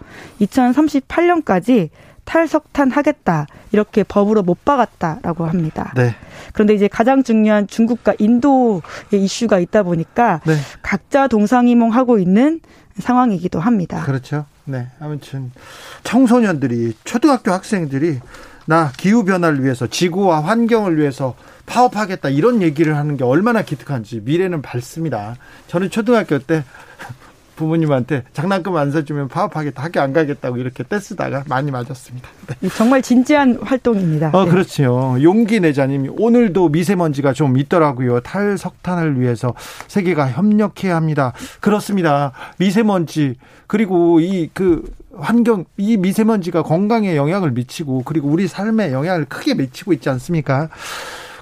2038년까지 0.41 1.91
탈석탄 2.25 2.91
하겠다 2.91 3.47
이렇게 3.73 4.03
법으로 4.03 4.43
못 4.43 4.65
박았다라고 4.65 5.47
합니다. 5.47 5.93
네. 5.95 6.15
그런데 6.53 6.75
이제 6.75 6.89
가장 6.89 7.23
중요한 7.23 7.67
중국과 7.67 8.15
인도의 8.19 8.81
이슈가 9.13 9.59
있다 9.59 9.83
보니까 9.83 10.41
네. 10.47 10.57
각자 10.83 11.29
동상이몽하고 11.29 12.19
있는 12.19 12.61
상황이기도 12.99 13.61
합니다. 13.61 14.03
그렇죠. 14.05 14.47
네. 14.67 14.89
아무튼 15.01 15.53
청소년들이 16.03 16.95
초등학교 17.05 17.53
학생들이 17.53 18.21
나 18.67 18.91
기후 18.97 19.25
변화를 19.25 19.63
위해서 19.63 19.87
지구와 19.87 20.41
환경을 20.43 20.99
위해서 20.99 21.37
파업하겠다 21.67 22.29
이런 22.31 22.63
얘기를 22.63 22.97
하는 22.97 23.17
게 23.17 23.25
얼마나 23.25 23.63
기특한지 23.63 24.21
미래는 24.25 24.61
밝습니다. 24.63 25.37
저는 25.69 25.91
초등학교 25.91 26.39
때 26.41 26.65
부모님한테 27.57 28.25
장난감 28.33 28.77
안 28.77 28.91
사주면 28.91 29.29
파업하겠다, 29.29 29.83
학교 29.83 30.01
안 30.01 30.13
가겠다고 30.13 30.59
이렇게 30.59 30.85
떼쓰다가 30.85 31.45
많이 31.49 31.71
맞았습니다. 31.71 32.29
네. 32.61 32.69
정말 32.69 33.03
진지한 33.03 33.59
활동입니다. 33.61 34.31
어, 34.33 34.45
네. 34.45 34.51
그렇죠. 34.51 35.17
용기 35.23 35.61
내자님이 35.61 36.11
오늘도 36.19 36.69
미세먼지가 36.69 37.33
좀 37.33 37.59
있더라고요. 37.59 38.21
탈석탄을 38.21 39.21
위해서 39.21 39.55
세계가 39.89 40.31
협력해야 40.31 40.95
합니다. 40.95 41.33
그렇습니다. 41.61 42.33
미세먼지 42.59 43.37
그리고 43.67 44.21
이 44.21 44.49
그 44.53 44.85
환경 45.19 45.65
이 45.77 45.97
미세먼지가 45.97 46.63
건강에 46.63 47.17
영향을 47.17 47.51
미치고 47.53 48.03
그리고 48.05 48.29
우리 48.29 48.47
삶에 48.47 48.93
영향을 48.93 49.25
크게 49.25 49.55
미치고 49.55 49.93
있지 49.95 50.09
않습니까? 50.11 50.69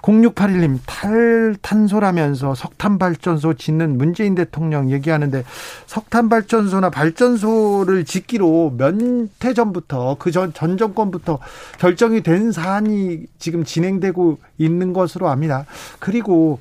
0681님 0.05 0.81
탈 0.85 1.57
탄소라면서 1.63 2.55
석탄 2.55 2.99
발전소 2.99 3.55
짓는 3.55 3.97
문재인 3.97 4.35
대통령 4.35 4.91
얘기하는데 4.91 5.45
석탄 5.87 6.29
발전소나 6.29 6.91
발전소를 6.91 8.05
짓기로 8.05 8.75
몇해 8.77 9.55
전부터 9.55 10.17
그전 10.19 10.53
전 10.53 10.77
정권부터 10.77 11.39
결정이 11.79 12.23
된 12.23 12.53
사안이 12.53 13.27
지금 13.39 13.65
진행되고 13.65 14.39
있는 14.59 14.93
것으로 14.93 15.29
압니다. 15.29 15.65
그리고 16.01 16.59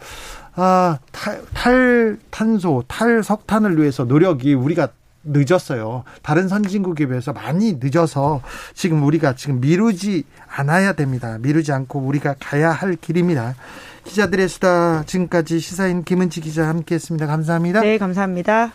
아, 0.56 1.00
탈, 1.12 1.42
탈 1.54 2.18
탄소, 2.30 2.84
탈 2.88 3.24
석탄을 3.24 3.78
위해서 3.80 4.06
노력이 4.06 4.54
우리가 4.54 4.90
늦었어요. 5.24 6.04
다른 6.22 6.48
선진국에 6.48 7.08
비해서 7.08 7.34
많이 7.34 7.78
늦어서 7.82 8.42
지금 8.74 9.04
우리가 9.04 9.34
지금 9.36 9.62
미루지 9.62 10.24
않아야 10.48 10.94
됩니다. 10.94 11.38
미루지 11.40 11.72
않고 11.72 12.00
우리가 12.00 12.36
가야 12.40 12.72
할 12.72 12.96
길입니다. 12.96 13.56
기자들의 14.04 14.50
수다 14.50 15.04
지금까지 15.06 15.60
시사인 15.60 16.04
김은지 16.04 16.42
기자 16.42 16.68
함께했습니다. 16.68 17.26
감사합니다. 17.26 17.82
네, 17.82 17.98
감사합니다. 17.98 18.74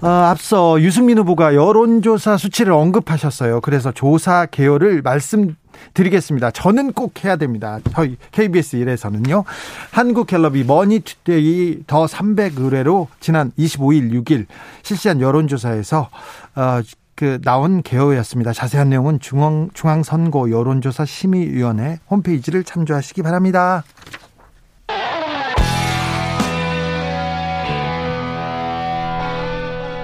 어, 0.00 0.06
앞서 0.06 0.80
유승민 0.80 1.18
후보가 1.18 1.54
여론조사 1.54 2.36
수치를 2.36 2.72
언급하셨어요. 2.72 3.60
그래서 3.60 3.92
조사 3.92 4.46
개요를 4.46 5.02
말씀 5.02 5.56
드리겠습니다. 5.94 6.50
저는 6.50 6.92
꼭 6.92 7.24
해야 7.24 7.36
됩니다. 7.36 7.78
저희 7.92 8.16
KBS 8.32 8.78
1에서는요. 8.78 9.44
한국갤럽이 9.90 10.64
머니투데이 10.64 11.84
더 11.86 12.06
300 12.06 12.58
의뢰로 12.58 13.08
지난 13.20 13.52
25일 13.58 14.12
6일 14.12 14.46
실시한 14.82 15.20
여론조사에서 15.20 16.08
어, 16.56 16.80
그 17.14 17.40
나온 17.42 17.82
개요였습니다. 17.82 18.52
자세한 18.52 18.90
내용은 18.90 19.18
중앙 19.18 19.70
중앙선거 19.74 20.50
여론조사 20.50 21.04
심의위원회 21.04 21.98
홈페이지를 22.08 22.62
참조하시기 22.62 23.22
바랍니다. 23.22 23.82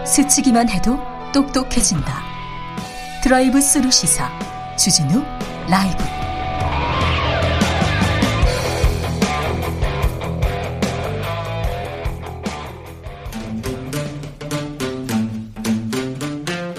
스치기만 0.04 0.68
해도 0.68 0.98
똑똑해진다. 1.32 2.22
드라이브 3.22 3.60
스루 3.60 3.90
시사 3.90 4.28
주진우 4.76 5.22
라이브 5.68 6.04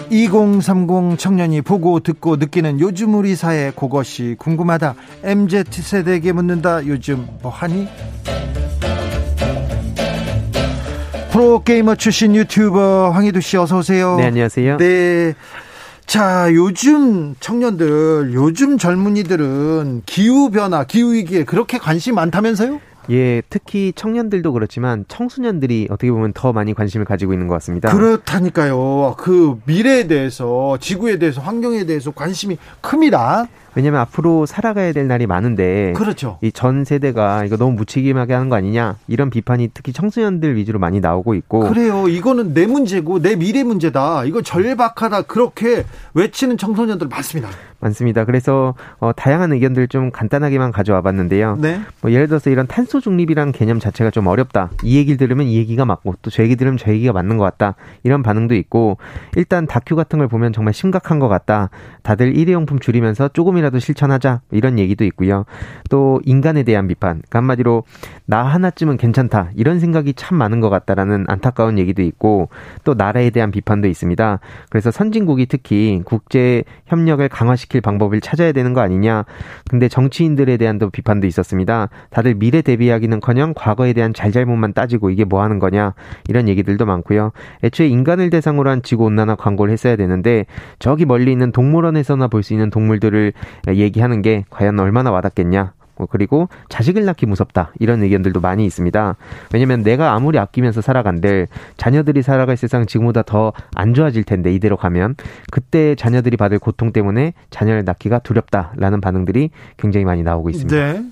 (2030) 0.10 1.18
청년이 1.20 1.62
보고 1.62 2.00
듣고 2.00 2.38
느끼는 2.38 2.80
요즘 2.80 3.16
우리 3.16 3.36
사회 3.36 3.72
그것이 3.72 4.36
궁금하다 4.40 4.96
MZ 5.24 5.64
세대에게 5.70 6.32
묻는다 6.32 6.86
요즘 6.86 7.28
뭐 7.42 7.52
하니 7.52 7.88
프로게이머 11.32 11.96
출신 11.96 12.34
유튜버 12.34 13.10
황희두 13.10 13.42
씨 13.42 13.58
어서 13.58 13.80
오세요. 13.80 14.16
네, 14.16 14.28
안녕하세요. 14.28 14.78
네. 14.78 15.34
자, 16.06 16.54
요즘 16.54 17.36
청년들, 17.40 18.32
요즘 18.34 18.78
젊은이들은 18.78 20.04
기후변화, 20.06 20.84
기후위기에 20.86 21.46
그렇게 21.46 21.78
관심이 21.78 22.16
많다면서요? 22.16 22.80
예, 23.12 23.42
특히 23.50 23.94
청년들도 23.96 24.52
그렇지만 24.54 25.06
청소년들이 25.08 25.88
어떻게 25.92 26.12
보면 26.12 26.34
더 26.34 26.54
많이 26.54 26.74
관심을 26.74 27.06
가지고 27.06 27.34
있는 27.34 27.48
것 27.48 27.54
같습니다. 27.56 27.92
그렇다니까요. 27.92 29.16
그 29.18 29.60
미래에 29.66 30.08
대해서, 30.08 30.78
지구에 30.80 31.20
대해서, 31.20 31.42
환경에 31.42 31.86
대해서 31.86 32.12
관심이 32.12 32.58
큽니다. 32.82 33.48
왜냐하면 33.76 34.02
앞으로 34.02 34.46
살아가야 34.46 34.92
될 34.94 35.08
날이 35.08 35.28
많은데 35.28 35.94
그렇죠. 35.96 36.38
이 36.42 36.52
전 36.52 36.86
세대가 36.86 37.44
이거 37.44 37.58
너무 37.58 37.74
무책임하게 37.76 38.34
하는 38.34 38.50
거 38.50 38.56
아니냐 38.56 38.96
이런 39.08 39.30
비판이 39.30 39.72
특히 39.74 39.92
청소년들 39.92 40.56
위주로 40.56 40.80
많이 40.80 41.00
나오고 41.02 41.34
있고 41.36 41.60
그래요. 41.70 42.08
이거는 42.08 42.54
내 42.54 42.66
문제고 42.66 43.22
내 43.22 43.36
미래 43.36 43.64
문제다. 43.64 44.24
이거 44.26 44.42
절박하다 44.42 45.24
그렇게 45.24 45.84
외치는 46.14 46.58
청소년들 46.58 47.08
많습니다. 47.08 47.50
많습니다. 47.82 48.24
그래서 48.26 48.74
어, 49.00 49.12
다양한 49.14 49.52
의견들 49.54 49.90
좀 49.90 50.10
간단하게만 50.10 50.72
가져와 50.72 51.02
봤는데요. 51.02 51.58
네. 51.62 51.82
뭐 52.02 52.12
예를 52.12 52.28
들어서 52.28 52.50
이런 52.50 52.66
탄소 52.68 53.00
중립이란 53.02 53.52
개념 53.52 53.80
자체가 53.80 54.10
좀 54.12 54.28
어렵다. 54.28 54.70
이 54.84 54.98
얘기를 54.98 55.18
들으면 55.18 55.46
이 55.48 55.58
얘기가 55.58 55.84
맞고 55.86 56.16
또 56.22 56.32
저 56.32 56.44
얘기 56.44 56.56
들으면 56.56 56.78
저 56.78 56.92
얘기가 56.92 57.14
맞는 57.14 57.38
것 57.38 57.44
같다. 57.44 57.76
이런 58.04 58.24
반응도 58.24 58.56
있고 58.56 58.98
일단 59.36 59.68
다큐 59.68 59.96
같은 59.96 60.20
걸 60.20 60.28
보면 60.28 60.52
정말 60.54 60.74
심각한 60.74 61.20
것 61.20 61.28
같다. 61.28 61.70
다들 62.04 62.36
일회용품 62.36 62.80
줄이면서 62.80 63.30
조금이라도 63.66 63.80
실천하자 63.80 64.42
이런 64.52 64.80
얘기도 64.80 65.04
있고요. 65.06 65.46
또 65.90 66.22
인간에 66.26 66.64
대한 66.64 66.88
비판, 66.88 67.18
그러니까 67.18 67.40
한마디로 67.40 67.84
나 68.26 68.44
하나쯤은 68.44 68.98
괜찮다 68.98 69.52
이런 69.56 69.80
생각이 69.80 70.14
참 70.14 70.38
많은 70.38 70.60
것 70.60 70.70
같다라는 70.70 71.26
안타까운 71.28 71.78
얘기도 71.80 72.02
있고 72.04 72.50
또 72.84 72.94
나라에 72.94 73.32
대한 73.32 73.52
비판도 73.52 73.88
있습니다. 73.88 74.40
그래서 74.70 74.92
선진국이 74.92 75.48
특히 75.48 76.02
국제 76.06 76.64
협력을 76.86 77.28
강화시킬 77.28 77.82
방법을 77.82 78.22
찾아야 78.22 78.52
되는 78.52 78.74
거 78.74 78.82
아니냐. 78.82 79.26
근데 79.70 79.90
정치인들에 79.90 80.58
대한 80.58 80.78
또 80.78 80.90
비판도 80.90 81.28
있었습니다. 81.28 81.90
다들 82.12 82.36
미래 82.36 82.62
대비하기는커녕 82.62 83.54
과거에 83.56 83.94
대한 83.94 84.14
잘잘못만 84.14 84.74
따지고 84.74 85.10
이게 85.10 85.26
뭐 85.26 85.42
하는 85.42 85.60
거냐 85.60 85.94
이런 86.30 86.48
얘기들도 86.48 86.86
많고요. 86.86 87.32
애초에 87.64 87.88
인간을 87.88 88.30
대상으로 88.30 88.70
한 88.70 88.82
지구 88.84 89.06
온난화 89.06 89.36
광고를 89.36 89.74
했어야 89.74 89.96
되는데 89.96 90.46
저기 90.80 91.06
멀리 91.06 91.32
있는 91.32 91.52
동물원에서나 91.52 92.28
볼 92.28 92.46
수 92.46 92.54
있는 92.54 92.70
동물들을 92.70 93.34
얘기하는 93.68 94.22
게 94.22 94.46
과연 94.50 94.80
얼마나 94.80 95.12
와닿겠냐. 95.12 95.74
뭐 95.98 96.08
그리고 96.12 96.50
자식을 96.68 97.06
낳기 97.06 97.26
무섭다 97.26 97.72
이런 97.80 98.04
의견들도 98.04 98.42
많이 98.42 98.66
있습니다. 98.66 99.16
왜냐하면 99.54 99.82
내가 99.82 100.14
아무리 100.14 100.38
아끼면서 100.38 100.82
살아간들 100.82 101.48
자녀들이 101.78 102.22
살아갈 102.22 102.58
세상 102.58 102.86
지금보다 102.86 103.22
더 103.24 103.54
안 103.76 103.94
좋아질 103.94 104.24
텐데 104.26 104.54
이대로 104.54 104.76
가면 104.78 105.16
그때 105.52 105.96
자녀들이 105.96 106.36
받을 106.38 106.60
고통 106.60 106.92
때문에 106.92 107.34
자녀를 107.50 107.86
낳기가 107.86 108.20
두렵다라는 108.20 109.00
반응들이 109.00 109.52
굉장히 109.78 110.06
많이 110.06 110.22
나오고 110.24 110.50
있습니다. 110.50 110.76
네. 110.76 111.04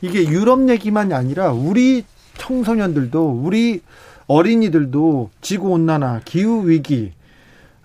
이게 0.00 0.26
유럽 0.28 0.68
얘기만이 0.68 1.14
아니라 1.14 1.52
우리 1.52 2.04
청소년들도 2.36 3.40
우리 3.42 3.82
어린이들도 4.26 5.30
지구 5.40 5.70
온난화, 5.70 6.22
기후 6.24 6.68
위기, 6.68 7.12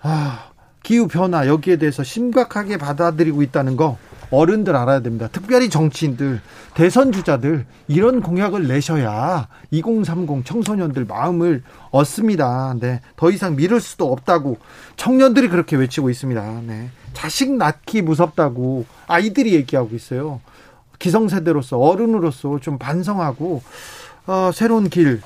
아, 0.02 0.49
기후 0.82 1.08
변화 1.08 1.46
여기에 1.46 1.76
대해서 1.76 2.02
심각하게 2.02 2.76
받아들이고 2.78 3.42
있다는 3.42 3.76
거 3.76 3.98
어른들 4.30 4.76
알아야 4.76 5.00
됩니다. 5.00 5.28
특별히 5.32 5.68
정치인들, 5.68 6.40
대선 6.74 7.10
주자들 7.10 7.66
이런 7.88 8.20
공약을 8.22 8.68
내셔야 8.68 9.48
2030 9.72 10.44
청소년들 10.44 11.04
마음을 11.04 11.62
얻습니다. 11.90 12.76
네. 12.78 13.00
더 13.16 13.30
이상 13.30 13.56
미룰 13.56 13.80
수도 13.80 14.12
없다고 14.12 14.58
청년들이 14.96 15.48
그렇게 15.48 15.76
외치고 15.76 16.10
있습니다. 16.10 16.60
네. 16.66 16.90
자식 17.12 17.52
낳기 17.52 18.02
무섭다고 18.02 18.86
아이들이 19.08 19.54
얘기하고 19.54 19.96
있어요. 19.96 20.40
기성세대로서 21.00 21.78
어른으로서 21.78 22.60
좀 22.60 22.78
반성하고 22.78 23.62
어, 24.26 24.50
새로운 24.54 24.88
길 24.88 25.20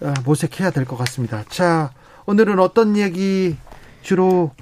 어, 0.00 0.14
모색해야 0.24 0.70
될 0.70 0.86
것 0.86 0.96
같습니다. 0.96 1.44
자, 1.50 1.90
오늘은 2.24 2.58
어떤 2.60 2.96
얘기 2.96 3.56
주로 4.00 4.52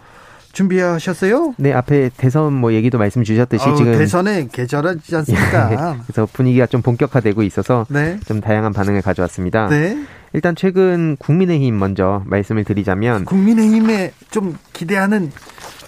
준비하셨어요? 0.57 1.55
네, 1.59 1.73
앞에 1.75 2.11
대선 2.17 2.55
뭐 2.55 2.73
얘기도 2.73 2.97
말씀 2.97 3.23
주셨듯이 3.23 3.69
어, 3.69 3.75
지금 3.75 3.93
대선에 3.93 4.49
계절하지 4.51 5.17
않습니까? 5.17 5.69
네, 5.69 5.77
그래서 6.07 6.27
분위기가 6.33 6.65
좀 6.65 6.81
본격화되고 6.81 7.43
있어서 7.43 7.85
네. 7.91 8.19
좀 8.27 8.41
다양한 8.41 8.73
반응을 8.73 9.03
가져왔습니다. 9.03 9.69
네. 9.69 9.99
일단 10.33 10.57
최근 10.57 11.17
국민의힘 11.19 11.79
먼저 11.79 12.23
말씀을 12.25 12.65
드리자면 12.65 13.27
국민의힘에 13.27 14.13
좀 14.31 14.57
기대하는 14.73 15.31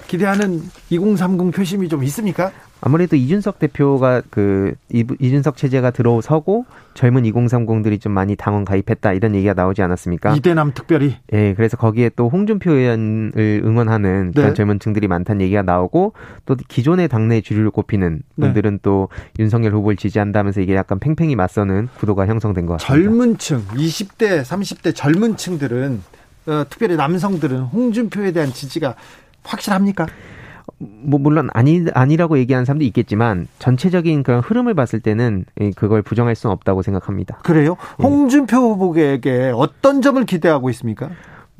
기대하는 0.06 0.62
2030 0.90 1.50
표심이 1.52 1.88
좀 1.88 2.04
있습니까? 2.04 2.50
아무래도 2.80 3.16
이준석 3.16 3.58
대표가 3.58 4.22
그 4.30 4.74
이준석 4.90 5.56
체제가 5.56 5.90
들어서고 5.90 6.64
젊은 6.94 7.22
2030들이 7.24 8.00
좀 8.00 8.12
많이 8.12 8.36
당원 8.36 8.64
가입했다 8.64 9.12
이런 9.12 9.34
얘기가 9.34 9.54
나오지 9.54 9.82
않았습니까? 9.82 10.34
이대남 10.34 10.72
특별히. 10.74 11.16
예, 11.32 11.54
그래서 11.54 11.76
거기에 11.76 12.10
또 12.16 12.28
홍준표 12.28 12.72
의원을 12.72 13.62
응원하는 13.64 14.32
네. 14.34 14.54
젊은 14.54 14.78
층들이 14.78 15.08
많다는 15.08 15.40
얘기가 15.42 15.62
나오고 15.62 16.12
또 16.46 16.56
기존의 16.68 17.08
당내 17.08 17.40
주류를 17.40 17.70
꼽히는 17.70 18.22
네. 18.34 18.46
분들은 18.46 18.72
네. 18.72 18.78
또 18.82 19.08
윤석열 19.38 19.72
후보를 19.74 19.96
지지한다면서 19.96 20.60
이게 20.60 20.74
약간 20.74 20.98
팽팽히 20.98 21.36
맞서는 21.36 21.88
구도가 21.98 22.26
형성된 22.26 22.66
것 22.66 22.78
같습니다. 22.78 23.08
젊은 23.08 23.38
층, 23.38 23.64
20대, 23.68 24.42
30대 24.42 24.94
젊은 24.94 25.36
층들은 25.36 26.02
어, 26.46 26.64
특별히 26.70 26.96
남성들은 26.96 27.60
홍준표에 27.60 28.32
대한 28.32 28.52
지지가 28.52 28.94
확실합니까? 29.42 30.06
뭐 30.78 31.18
물론 31.18 31.48
아니 31.52 31.84
아니라고 31.94 32.38
얘기하는 32.38 32.64
사람도 32.64 32.84
있겠지만 32.84 33.48
전체적인 33.58 34.22
그런 34.22 34.40
흐름을 34.40 34.74
봤을 34.74 35.00
때는 35.00 35.44
그걸 35.76 36.02
부정할 36.02 36.34
수는 36.34 36.52
없다고 36.52 36.82
생각합니다. 36.82 37.38
그래요? 37.42 37.76
예. 38.00 38.02
홍준표 38.02 38.56
후보에게 38.56 39.52
어떤 39.54 40.02
점을 40.02 40.24
기대하고 40.24 40.70
있습니까? 40.70 41.10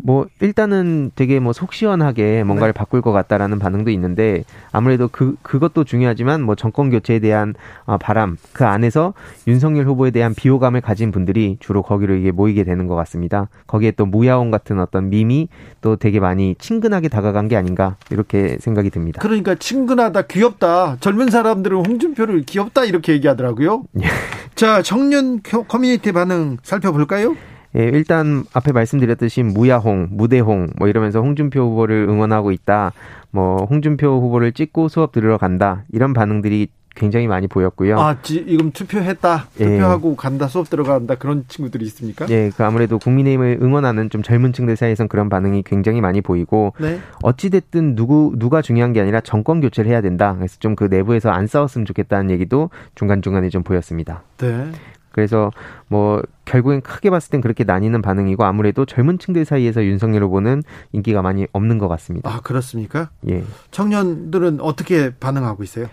뭐 0.03 0.27
일단은 0.41 1.11
되게 1.15 1.41
뭐 1.41 1.53
속 1.59 1.73
시원하게 1.73 2.45
뭔가를 2.45 2.73
네. 2.73 2.79
바꿀 2.79 3.03
것 3.03 3.11
같다라는 3.11 3.59
반응도 3.59 3.91
있는데 3.91 4.45
아무래도 4.71 5.09
그 5.11 5.35
그것도 5.43 5.83
중요하지만 5.83 6.41
뭐 6.41 6.55
정권 6.55 6.89
교체에 6.91 7.19
대한 7.19 7.55
어, 7.85 7.99
바람 7.99 8.37
그 8.53 8.65
안에서 8.65 9.13
윤석열 9.49 9.87
후보에 9.87 10.13
대한 10.13 10.35
비호감을 10.35 10.83
가진 10.83 11.11
분들이 11.11 11.57
주로 11.59 11.83
거기로 11.83 12.15
이게 12.15 12.31
모이게 12.31 12.63
되는 12.63 12.87
것 12.87 12.95
같습니다. 12.95 13.49
거기에 13.67 13.91
또 13.93 14.07
무야홍 14.07 14.53
같은 14.53 14.79
어떤 14.79 15.11
밈이 15.11 15.49
또 15.81 15.97
되게 15.97 16.21
많이 16.21 16.55
친근하게 16.59 17.09
다가간 17.09 17.49
게 17.49 17.57
아닌가 17.57 17.97
이렇게 18.11 18.57
생각이 18.61 18.91
듭니다. 18.91 19.21
그러니까 19.21 19.57
친근하다, 19.57 20.23
귀엽다. 20.23 20.99
젊은 21.01 21.31
사람들은 21.31 21.85
홍준표를 21.87 22.43
귀엽다 22.43 22.85
이렇게 22.85 23.13
얘기하더라고요. 23.15 23.83
예. 24.03 24.07
자, 24.55 24.83
청년 24.83 25.41
커뮤니티 25.43 26.13
반응 26.13 26.59
살펴볼까요? 26.63 27.35
예, 27.77 27.85
일단 27.85 28.45
앞에 28.53 28.73
말씀드렸듯이 28.73 29.43
무야홍, 29.43 30.09
무대홍 30.13 30.71
뭐 30.79 30.89
이러면서 30.89 31.21
홍준표 31.21 31.61
후보를 31.61 32.07
응원하고 32.09 32.51
있다. 32.53 32.93
뭐 33.31 33.65
홍준표 33.65 34.21
후보를 34.21 34.53
찍고 34.53 34.89
수업 34.89 35.13
들으러 35.13 35.37
간다. 35.39 35.85
이런 35.93 36.13
반응들이 36.15 36.69
굉장히 36.95 37.29
많이 37.29 37.47
보였고요. 37.47 37.97
아, 38.01 38.17
지금 38.23 38.73
투표했다. 38.73 39.47
예. 39.61 39.65
투표하고 39.65 40.13
예. 40.13 40.15
간다. 40.17 40.49
수업 40.49 40.69
들어간다. 40.69 41.15
그런 41.15 41.45
친구들이 41.47 41.85
있습니까? 41.85 42.27
예, 42.29 42.51
그 42.57 42.65
아무래도 42.65 42.99
국민의힘을 42.99 43.59
응원하는 43.63 44.11
좀 44.11 44.25
젊은 44.25 44.53
층들 44.53 44.75
사이에선 44.75 45.07
그런 45.07 45.29
반응이 45.29 45.63
굉장히 45.65 46.01
많이 46.01 46.21
보이고 46.23 46.73
네. 46.81 46.99
어찌 47.23 47.51
됐든 47.51 47.95
누구 47.95 48.35
누가 48.37 48.63
중요한 48.63 48.93
게 48.93 49.01
아니라 49.01 49.21
정권 49.21 49.61
교체를 49.61 49.89
해야 49.89 50.01
된다. 50.01 50.35
그래서 50.37 50.57
좀 50.59 50.75
그 50.75 50.85
내부에서 50.85 51.31
안 51.31 51.47
싸웠으면 51.47 51.87
좋겠다는 51.87 52.31
얘기도 52.33 52.71
중간중간에 52.97 53.49
좀 53.49 53.63
보였습니다. 53.63 54.23
네. 54.39 54.73
그래서 55.19 55.51
뭐 55.89 56.23
결국엔 56.45 56.81
크게 56.81 57.11
봤을 57.11 57.33
땐 57.33 57.41
그렇게 57.41 57.65
나뉘는 57.65 58.03
반응이고 58.03 58.45
아무래도 58.45 58.85
젊은 58.85 59.19
층들 59.19 59.45
사이에서 59.45 59.85
윤석열 59.85 60.23
후보는 60.23 60.63
인기가 60.93 61.23
많이 61.23 61.49
없는 61.51 61.79
것 61.79 61.89
같습니다. 61.89 62.31
아 62.31 62.41
그렇습니까? 62.41 63.11
예. 63.29 63.43
청년들은 63.73 64.61
어떻게 64.61 65.11
반응하고 65.17 65.65
있어요? 65.65 65.87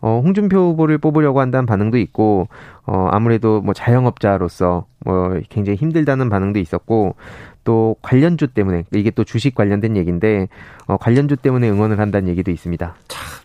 어, 0.00 0.20
홍준표 0.22 0.56
후보를 0.56 0.98
뽑으려고 0.98 1.40
한다는 1.40 1.66
반응도 1.66 1.98
있고, 1.98 2.46
어, 2.86 3.08
아무래도 3.10 3.60
뭐 3.60 3.74
자영업자로서 3.74 4.86
뭐 5.04 5.40
굉장히 5.48 5.76
힘들다는 5.76 6.28
반응도 6.28 6.60
있었고, 6.60 7.16
또 7.64 7.96
관련주 8.00 8.46
때문에 8.46 8.84
이게 8.94 9.10
또 9.10 9.24
주식 9.24 9.54
관련된 9.54 9.96
얘기인데 9.96 10.48
어, 10.86 10.96
관련주 10.96 11.36
때문에 11.36 11.68
응원을 11.68 11.98
한다는 11.98 12.28
얘기도 12.28 12.50
있습니다. 12.50 12.94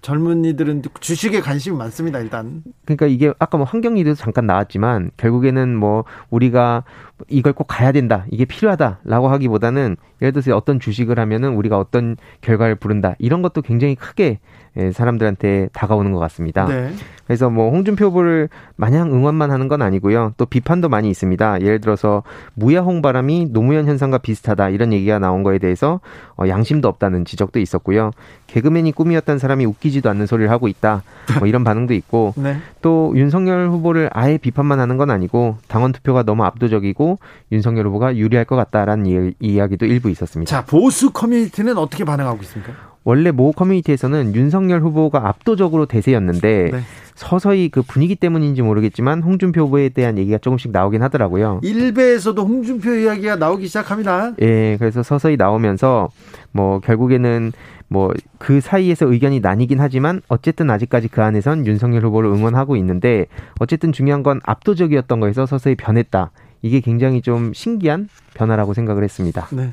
참 0.03 0.17
젊은이들은 0.17 0.83
주식에 0.99 1.39
관심이 1.39 1.75
많습니다. 1.77 2.19
일단. 2.19 2.61
그러니까 2.85 3.07
이게 3.07 3.33
아까 3.39 3.57
뭐 3.57 3.65
환경리도 3.65 4.13
잠깐 4.15 4.45
나왔지만 4.45 5.11
결국에는 5.17 5.75
뭐 5.75 6.03
우리가 6.29 6.83
이걸 7.29 7.53
꼭 7.53 7.65
가야 7.65 7.91
된다. 7.91 8.25
이게 8.29 8.45
필요하다라고 8.45 9.29
하기보다는 9.29 9.95
예를 10.21 10.33
들어서 10.33 10.55
어떤 10.55 10.79
주식을 10.79 11.17
하면은 11.17 11.55
우리가 11.55 11.79
어떤 11.79 12.17
결과를 12.41 12.75
부른다. 12.75 13.15
이런 13.17 13.41
것도 13.41 13.61
굉장히 13.61 13.95
크게 13.95 14.39
예, 14.77 14.91
사람들한테 14.91 15.69
다가오는 15.71 16.11
것 16.11 16.19
같습니다. 16.19 16.65
네. 16.65 16.91
그래서 17.25 17.49
뭐 17.49 17.69
홍준표 17.69 18.05
후보를 18.05 18.49
마냥 18.75 19.13
응원만 19.13 19.51
하는 19.51 19.67
건 19.67 19.81
아니고요. 19.81 20.33
또 20.37 20.45
비판도 20.45 20.89
많이 20.89 21.09
있습니다. 21.09 21.61
예를 21.61 21.79
들어서 21.79 22.23
무야 22.53 22.81
홍 22.81 23.01
바람이 23.01 23.47
노무현 23.51 23.87
현상과 23.87 24.17
비슷하다 24.17 24.69
이런 24.69 24.91
얘기가 24.91 25.19
나온 25.19 25.43
거에 25.43 25.57
대해서 25.57 25.99
어, 26.35 26.47
양심도 26.47 26.87
없다는 26.87 27.23
지적도 27.23 27.59
있었고요. 27.59 28.11
개그맨이 28.47 28.91
꿈이었던 28.91 29.37
사람이 29.39 29.65
웃기지도 29.65 30.09
않는 30.09 30.25
소리를 30.25 30.49
하고 30.51 30.67
있다. 30.67 31.03
뭐 31.39 31.47
이런 31.47 31.63
반응도 31.63 31.93
있고 31.93 32.33
네. 32.37 32.57
또 32.81 33.13
윤석열 33.15 33.69
후보를 33.69 34.09
아예 34.11 34.37
비판만 34.37 34.79
하는 34.79 34.97
건 34.97 35.09
아니고 35.09 35.57
당원 35.67 35.91
투표가 35.91 36.23
너무 36.23 36.43
압도적이고 36.43 37.19
윤석열 37.51 37.87
후보가 37.87 38.17
유리할 38.17 38.45
것 38.45 38.55
같다라는 38.55 39.33
이야기도 39.39 39.85
일부 39.85 40.09
있었습니다. 40.09 40.49
자 40.49 40.65
보수 40.65 41.11
커뮤니티는 41.11 41.77
어떻게 41.77 42.03
반응하고 42.03 42.41
있습니까? 42.41 42.92
원래 43.03 43.31
모 43.31 43.51
커뮤니티에서는 43.51 44.35
윤석열 44.35 44.81
후보가 44.81 45.27
압도적으로 45.27 45.85
대세였는데 45.85 46.69
네. 46.71 46.79
서서히 47.15 47.69
그 47.69 47.81
분위기 47.81 48.15
때문인지 48.15 48.61
모르겠지만 48.61 49.21
홍준표 49.21 49.61
후보에 49.63 49.89
대한 49.89 50.17
얘기가 50.17 50.37
조금씩 50.39 50.71
나오긴 50.71 51.03
하더라고요. 51.03 51.59
일베에서도 51.63 52.41
홍준표 52.41 52.93
이야기가 52.95 53.35
나오기 53.35 53.67
시작합니다. 53.67 54.33
예, 54.41 54.77
그래서 54.79 55.03
서서히 55.03 55.37
나오면서 55.37 56.09
뭐 56.51 56.79
결국에는 56.79 57.51
뭐 57.89 58.11
그 58.43 58.59
사이에서 58.59 59.09
의견이 59.09 59.39
나뉘긴 59.39 59.79
하지만 59.79 60.21
어쨌든 60.27 60.69
아직까지 60.69 61.07
그 61.07 61.21
안에선 61.21 61.65
윤석열 61.65 62.03
후보를 62.03 62.29
응원하고 62.29 62.75
있는데 62.75 63.27
어쨌든 63.57 63.93
중요한 63.93 64.21
건 64.21 64.41
압도적이었던 64.43 65.21
거에서 65.21 65.45
서서히 65.45 65.75
변했다. 65.75 66.31
이게 66.61 66.81
굉장히 66.81 67.21
좀 67.21 67.53
신기한 67.53 68.09
변화라고 68.33 68.73
생각을 68.73 69.01
했습니다. 69.05 69.47
네. 69.51 69.71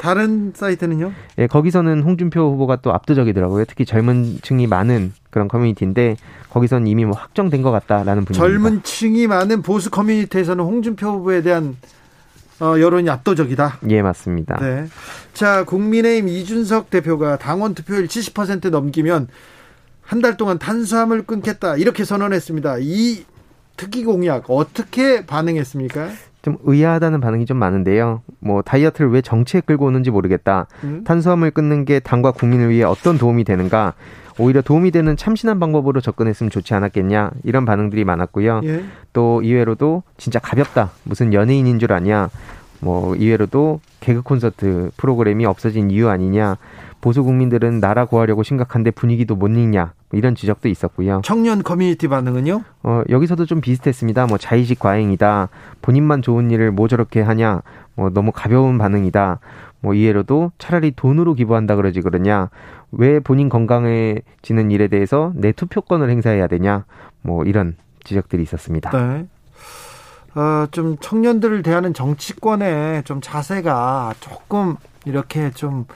다른 0.00 0.52
사이트는요? 0.54 1.12
예, 1.38 1.46
거기서는 1.46 2.02
홍준표 2.02 2.40
후보가 2.52 2.76
또 2.76 2.92
압도적이더라고요. 2.94 3.64
특히 3.66 3.84
젊은 3.84 4.38
층이 4.42 4.66
많은 4.66 5.12
그런 5.30 5.46
커뮤니티인데 5.46 6.16
거기선 6.48 6.86
이미 6.86 7.04
뭐 7.04 7.16
확정된 7.16 7.62
것 7.62 7.70
같다라는 7.70 8.24
분위기. 8.24 8.34
젊은 8.38 8.82
층이 8.82 9.26
많은 9.26 9.62
보수 9.62 9.90
커뮤니티에서는 9.90 10.64
홍준표 10.64 11.06
후보에 11.08 11.42
대한 11.42 11.76
어, 12.60 12.78
여론이 12.78 13.08
압도적이다. 13.08 13.78
예, 13.88 14.02
맞습니다. 14.02 14.58
네. 14.60 14.86
자, 15.32 15.64
국민의힘 15.64 16.28
이준석 16.28 16.90
대표가 16.90 17.36
당원 17.38 17.74
투표율 17.74 18.06
70% 18.06 18.70
넘기면 18.70 19.28
한 20.02 20.20
달 20.20 20.36
동안 20.36 20.58
탄수화물 20.58 21.22
끊겠다 21.24 21.76
이렇게 21.76 22.04
선언했습니다. 22.04 22.78
이 22.80 23.24
특기 23.76 24.04
공약 24.04 24.50
어떻게 24.50 25.24
반응했습니까? 25.24 26.08
좀 26.42 26.56
의아하다는 26.64 27.20
반응이 27.20 27.46
좀 27.46 27.58
많은데요. 27.58 28.22
뭐 28.38 28.62
다이어트를 28.62 29.10
왜 29.10 29.20
정치에 29.20 29.60
끌고 29.60 29.86
오는지 29.86 30.10
모르겠다. 30.10 30.66
음? 30.84 31.04
탄수화물 31.04 31.50
끊는 31.50 31.84
게 31.84 32.00
당과 32.00 32.32
국민을 32.32 32.70
위해 32.70 32.84
어떤 32.84 33.18
도움이 33.18 33.44
되는가? 33.44 33.94
오히려 34.38 34.62
도움이 34.62 34.90
되는 34.90 35.16
참신한 35.16 35.60
방법으로 35.60 36.00
접근했으면 36.00 36.50
좋지 36.50 36.72
않았겠냐 36.72 37.30
이런 37.44 37.66
반응들이 37.66 38.04
많았고요. 38.04 38.62
예? 38.64 38.84
또 39.12 39.42
이외로도 39.42 40.02
진짜 40.16 40.38
가볍다. 40.38 40.92
무슨 41.04 41.34
연예인인 41.34 41.78
줄 41.78 41.92
아냐. 41.92 42.30
뭐 42.80 43.14
이외로도 43.14 43.80
개그 44.00 44.22
콘서트 44.22 44.90
프로그램이 44.96 45.44
없어진 45.44 45.90
이유 45.90 46.08
아니냐. 46.08 46.56
보수 47.02 47.22
국민들은 47.22 47.80
나라 47.80 48.06
구하려고 48.06 48.42
심각한데 48.42 48.90
분위기도 48.92 49.34
못 49.34 49.48
읽냐 49.48 49.84
뭐 49.84 49.92
이런 50.12 50.34
지적도 50.34 50.68
있었고요. 50.68 51.20
청년 51.24 51.62
커뮤니티 51.62 52.08
반응은요? 52.08 52.62
어, 52.82 53.02
여기서도 53.08 53.46
좀 53.46 53.60
비슷했습니다. 53.60 54.26
뭐 54.26 54.38
자의식 54.38 54.78
과잉이다. 54.78 55.48
본인만 55.82 56.22
좋은 56.22 56.50
일을 56.50 56.72
뭐 56.72 56.88
저렇게 56.88 57.20
하냐. 57.20 57.62
뭐 57.94 58.10
너무 58.10 58.32
가벼운 58.32 58.78
반응이다. 58.78 59.38
뭐 59.80 59.94
이해로도 59.94 60.52
차라리 60.58 60.90
돈으로 60.90 61.34
기부한다 61.34 61.76
그러지 61.76 62.00
그러냐. 62.00 62.50
왜 62.92 63.20
본인 63.20 63.48
건강해지는 63.48 64.70
일에 64.70 64.88
대해서 64.88 65.32
내 65.34 65.52
투표권을 65.52 66.10
행사해야 66.10 66.48
되냐. 66.48 66.84
뭐 67.22 67.44
이런 67.44 67.76
지적들이 68.04 68.42
있었습니다. 68.42 68.90
네. 68.90 69.26
어, 70.34 70.66
좀 70.70 70.96
청년들을 70.98 71.62
대하는 71.62 71.92
정치권의 71.92 73.04
좀 73.04 73.20
자세가 73.20 74.14
조금 74.20 74.76
이렇게 75.04 75.50
좀 75.50 75.86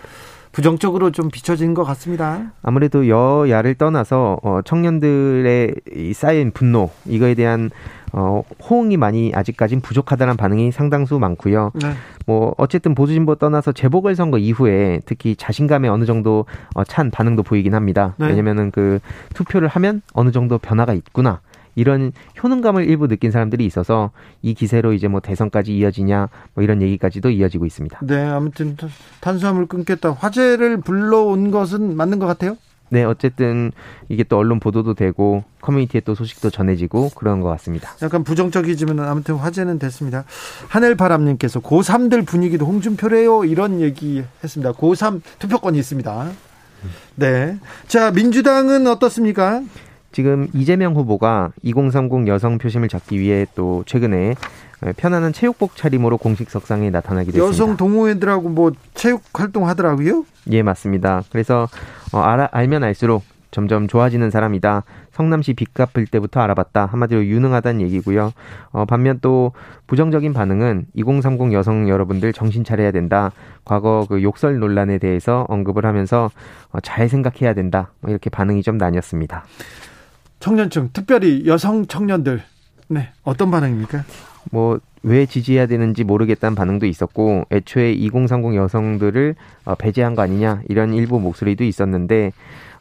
부정적으로 0.55 1.11
좀 1.11 1.31
비춰진 1.31 1.75
것 1.75 1.83
같습니다. 1.83 2.53
아무래도 2.63 3.09
여야를 3.09 3.75
떠나서 3.75 4.39
어, 4.45 4.61
청년들의 4.65 5.75
쌓인 6.15 6.53
분노 6.53 6.91
이거에 7.07 7.35
대한 7.35 7.71
어, 8.13 8.45
호응이 8.71 8.97
많이 8.97 9.33
아직까진 9.35 9.81
부족하다는 9.81 10.37
반응이 10.37 10.71
상당수 10.71 11.19
많고요. 11.19 11.73
네. 11.75 11.95
뭐 12.27 12.55
어쨌든 12.57 12.95
보수 12.95 13.13
진보 13.13 13.35
떠나서 13.35 13.73
재보궐 13.73 14.15
선거 14.15 14.39
이후에 14.39 15.01
특히 15.07 15.35
자신감에 15.35 15.89
어느 15.89 16.05
정도 16.05 16.47
어, 16.77 16.85
찬 16.85 17.11
반응도 17.11 17.43
보이긴 17.43 17.75
합니다. 17.75 18.15
네. 18.19 18.29
왜냐면은 18.29 18.71
그 18.71 19.01
투표를 19.35 19.67
하면 19.67 20.03
어느 20.13 20.31
정도 20.31 20.59
변화가 20.59 20.93
있구나. 20.95 21.41
이런 21.75 22.13
효능감을 22.43 22.89
일부 22.89 23.09
느낀 23.09 23.31
사람들이 23.31 23.65
있어서 23.67 24.11
이 24.43 24.55
기세로 24.55 24.93
이제 24.93 25.09
뭐 25.09 25.21
대선까지 25.21 25.77
이어지냐 25.77 26.29
뭐 26.55 26.65
이런 26.65 26.83
얘기까지도 26.83 27.31
이어지고 27.31 27.67
있습니다. 27.67 28.01
네, 28.03 28.25
아무튼 28.25 28.77
탄수화물 29.21 29.67
끊겠다 29.67 30.13
화제를 30.13 30.79
불러온 30.79 31.51
것은 31.51 31.97
맞는 31.97 32.19
것 32.19 32.27
같아요. 32.27 32.57
네, 32.91 33.03
어쨌든 33.03 33.73
이게 34.09 34.23
또 34.23 34.39
언론 34.39 34.61
보도도 34.61 34.95
되고 34.95 35.43
커뮤니티에 35.63 36.01
또 36.03 36.15
소식도 36.15 36.51
전해지고 36.51 37.11
그런 37.17 37.41
것 37.41 37.49
같습니다. 37.49 37.91
약간 38.03 38.23
부정적이지만 38.23 39.01
아무튼 39.01 39.35
화제는 39.37 39.79
됐습니다. 39.79 40.25
하늘바람님께서 40.69 41.61
고3들 41.61 42.27
분위기도 42.27 42.67
홍준표래요 42.67 43.45
이런 43.47 43.81
얘기 43.81 44.23
했습니다. 44.43 44.73
고3 44.73 45.23
투표권이 45.39 45.79
있습니다. 45.79 46.31
네. 47.17 47.59
자, 47.89 48.11
민주당은 48.11 48.87
어떻습니까? 48.87 49.63
지금 50.15 50.47
이재명 50.55 50.95
후보가 50.95 51.51
2030 51.63 52.29
여성 52.29 52.57
표심을 52.59 52.89
잡기 52.89 53.19
위해 53.19 53.47
또 53.57 53.83
최근에 53.85 54.37
편안한 54.97 55.33
체육복 55.33 55.75
차림으로 55.77 56.19
공식 56.19 56.51
석상에 56.51 56.89
나타나게 56.91 57.33
됐습니다. 57.33 57.47
여성 57.49 57.77
동호회들하고 57.77 58.49
뭐 58.49 58.71
체육 58.95 59.23
활동 59.33 59.67
하더라고요? 59.67 60.25
예, 60.53 60.63
맞습니다. 60.63 61.25
그래서 61.33 61.67
어, 62.13 62.21
알아, 62.21 62.49
알면 62.53 62.85
알수록 62.85 63.25
점점 63.51 63.89
좋아지는 63.89 64.31
사람이다. 64.31 64.85
성남시 65.13 65.53
빚 65.53 65.75
갚을 65.75 66.07
때부터 66.07 66.41
알아봤다. 66.41 66.87
한마디로 66.87 67.25
유능하다는 67.25 67.81
얘기고요. 67.83 68.33
어, 68.71 68.85
반면 68.85 69.19
또 69.21 69.51
부정적인 69.89 70.33
반응은 70.33 70.87
2030 70.95 71.53
여성 71.53 71.89
여러분들 71.89 72.33
정신 72.33 72.63
차려야 72.63 72.93
된다. 72.93 73.33
과거 73.65 74.07
그 74.09 74.23
욕설 74.23 74.61
논란에 74.61 74.99
대해서 74.99 75.45
언급을 75.49 75.87
하면서 75.87 76.31
어, 76.71 76.79
잘 76.81 77.09
생각해야 77.09 77.53
된다. 77.55 77.91
뭐 78.01 78.11
이렇게 78.11 78.31
반응이 78.31 78.63
좀 78.63 78.79
나뉘었습니다. 78.79 79.45
청년층, 80.45 80.91
특별히 80.93 81.47
여성 81.47 81.87
청년들, 81.87 82.43
네 82.89 83.09
어떤 83.25 83.51
반응입니까? 83.51 84.05
뭐 84.51 84.79
왜 85.05 85.27
지지해야 85.27 85.67
되는지 85.67 86.03
모르겠다는 86.03 86.55
반응도 86.55 86.87
있었고 86.87 87.45
애초에 87.53 87.93
2030 87.93 88.55
여성들을 88.57 89.35
어, 89.67 89.75
배제한 89.75 90.15
거 90.15 90.23
아니냐 90.23 90.63
이런 90.69 90.95
일부 90.95 91.21
목소리도 91.21 91.63
있었는데 91.63 92.33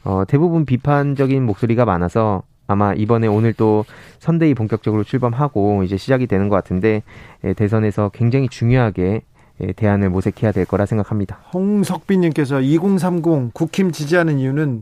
어, 0.06 0.23
대부분 0.26 0.65
비판적인 0.65 1.43
목소리가 1.43 1.84
많아서 1.86 2.43
아마 2.65 2.93
이번에 2.93 3.28
오늘 3.28 3.52
또 3.52 3.84
선대위 4.19 4.54
본격적으로 4.54 5.04
출범하고 5.04 5.84
이제 5.84 5.97
시작이 5.97 6.28
되는 6.28 6.47
것 6.47 6.56
같은데 6.56 7.04
예, 7.43 7.54
대선에서 7.54 8.10
굉장히 8.13 8.47
중요하게 8.47 9.21
예, 9.62 9.71
대안을 9.73 10.10
모색해야 10.10 10.54
될 10.54 10.63
거라 10.63 10.86
생각합니다. 10.86 11.41
홍석빈님께서 11.54 12.62
2030 12.62 13.54
국힘 13.54 13.91
지지하는 13.91 14.39
이유는 14.39 14.82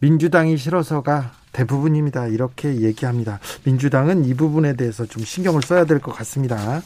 민주당이 0.00 0.56
싫어서가 0.56 1.30
대부분입니다. 1.54 2.26
이렇게 2.26 2.82
얘기합니다. 2.82 3.40
민주당은 3.64 4.26
이 4.26 4.34
부분에 4.34 4.74
대해서 4.74 5.06
좀 5.06 5.24
신경을 5.24 5.62
써야 5.62 5.86
될 5.86 6.00
것 6.00 6.12
같습니다. 6.12 6.82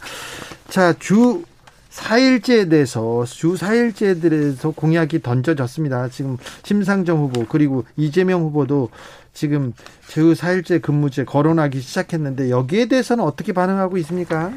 자, 0.68 0.92
주 1.00 1.42
4일제에 1.90 2.70
대해서 2.70 3.24
주 3.26 3.54
4일제에 3.54 4.20
대해서 4.22 4.70
공약이 4.70 5.22
던져졌습니다. 5.22 6.08
지금 6.10 6.36
심상정 6.62 7.18
후보 7.18 7.44
그리고 7.46 7.84
이재명 7.96 8.42
후보도 8.42 8.90
지금 9.32 9.72
주 10.06 10.34
4일제 10.34 10.80
근무제 10.82 11.24
거론하기 11.24 11.80
시작했는데 11.80 12.50
여기에 12.50 12.86
대해서는 12.86 13.24
어떻게 13.24 13.52
반응하고 13.52 13.96
있습니까? 13.98 14.52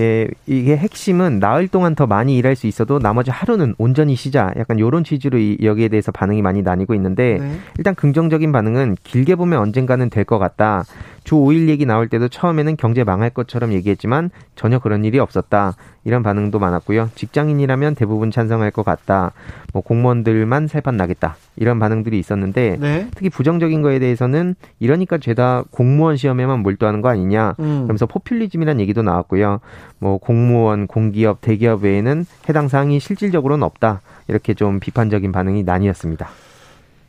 예, 0.00 0.28
이게 0.46 0.76
핵심은 0.76 1.38
나흘 1.38 1.68
동안 1.68 1.94
더 1.94 2.06
많이 2.06 2.36
일할 2.36 2.56
수 2.56 2.66
있어도 2.66 2.98
나머지 2.98 3.30
하루는 3.30 3.74
온전히 3.78 4.14
쉬자. 4.14 4.52
약간 4.56 4.78
요런 4.78 5.04
취지로 5.04 5.38
이, 5.38 5.58
여기에 5.62 5.88
대해서 5.88 6.12
반응이 6.12 6.42
많이 6.42 6.62
나뉘고 6.62 6.94
있는데 6.94 7.38
네. 7.40 7.58
일단 7.78 7.94
긍정적인 7.94 8.52
반응은 8.52 8.96
길게 9.04 9.36
보면 9.36 9.58
언젠가는 9.60 10.10
될 10.10 10.26
것 10.26 10.38
같다. 10.38 10.84
주 11.22 11.36
5일 11.36 11.68
얘기 11.68 11.86
나올 11.86 12.08
때도 12.08 12.28
처음에는 12.28 12.76
경제 12.76 13.02
망할 13.04 13.30
것처럼 13.30 13.72
얘기했지만 13.72 14.30
전혀 14.56 14.78
그런 14.78 15.04
일이 15.04 15.18
없었다. 15.20 15.74
이런 16.04 16.22
반응도 16.22 16.58
많았고요. 16.60 17.10
직장인이라면 17.16 17.96
대부분 17.96 18.30
찬성할 18.30 18.70
것 18.70 18.84
같다. 18.84 19.32
뭐 19.72 19.82
공무원들만 19.82 20.68
살판 20.68 20.96
나겠다. 20.96 21.36
이런 21.56 21.78
반응들이 21.80 22.16
있었는데 22.18 22.76
네. 22.80 23.08
특히 23.14 23.28
부정적인 23.28 23.82
거에 23.82 23.98
대해서는 23.98 24.54
이러니까 24.78 25.18
죄다 25.18 25.64
공무원 25.72 26.16
시험에만 26.16 26.60
몰두하는 26.60 27.02
거 27.02 27.08
아니냐. 27.08 27.54
음. 27.58 27.82
그러면서 27.82 28.06
포퓰리즘이란 28.06 28.78
얘기도 28.80 29.02
나왔고요. 29.02 29.60
뭐 29.98 30.18
공무원, 30.18 30.86
공기업, 30.86 31.40
대기업 31.40 31.82
외에는 31.84 32.26
해당 32.48 32.68
사항이 32.68 33.00
실질적으로는 33.00 33.62
없다. 33.64 34.00
이렇게 34.28 34.54
좀 34.54 34.80
비판적인 34.80 35.32
반응이 35.32 35.62
나뉘었습니다. 35.62 36.28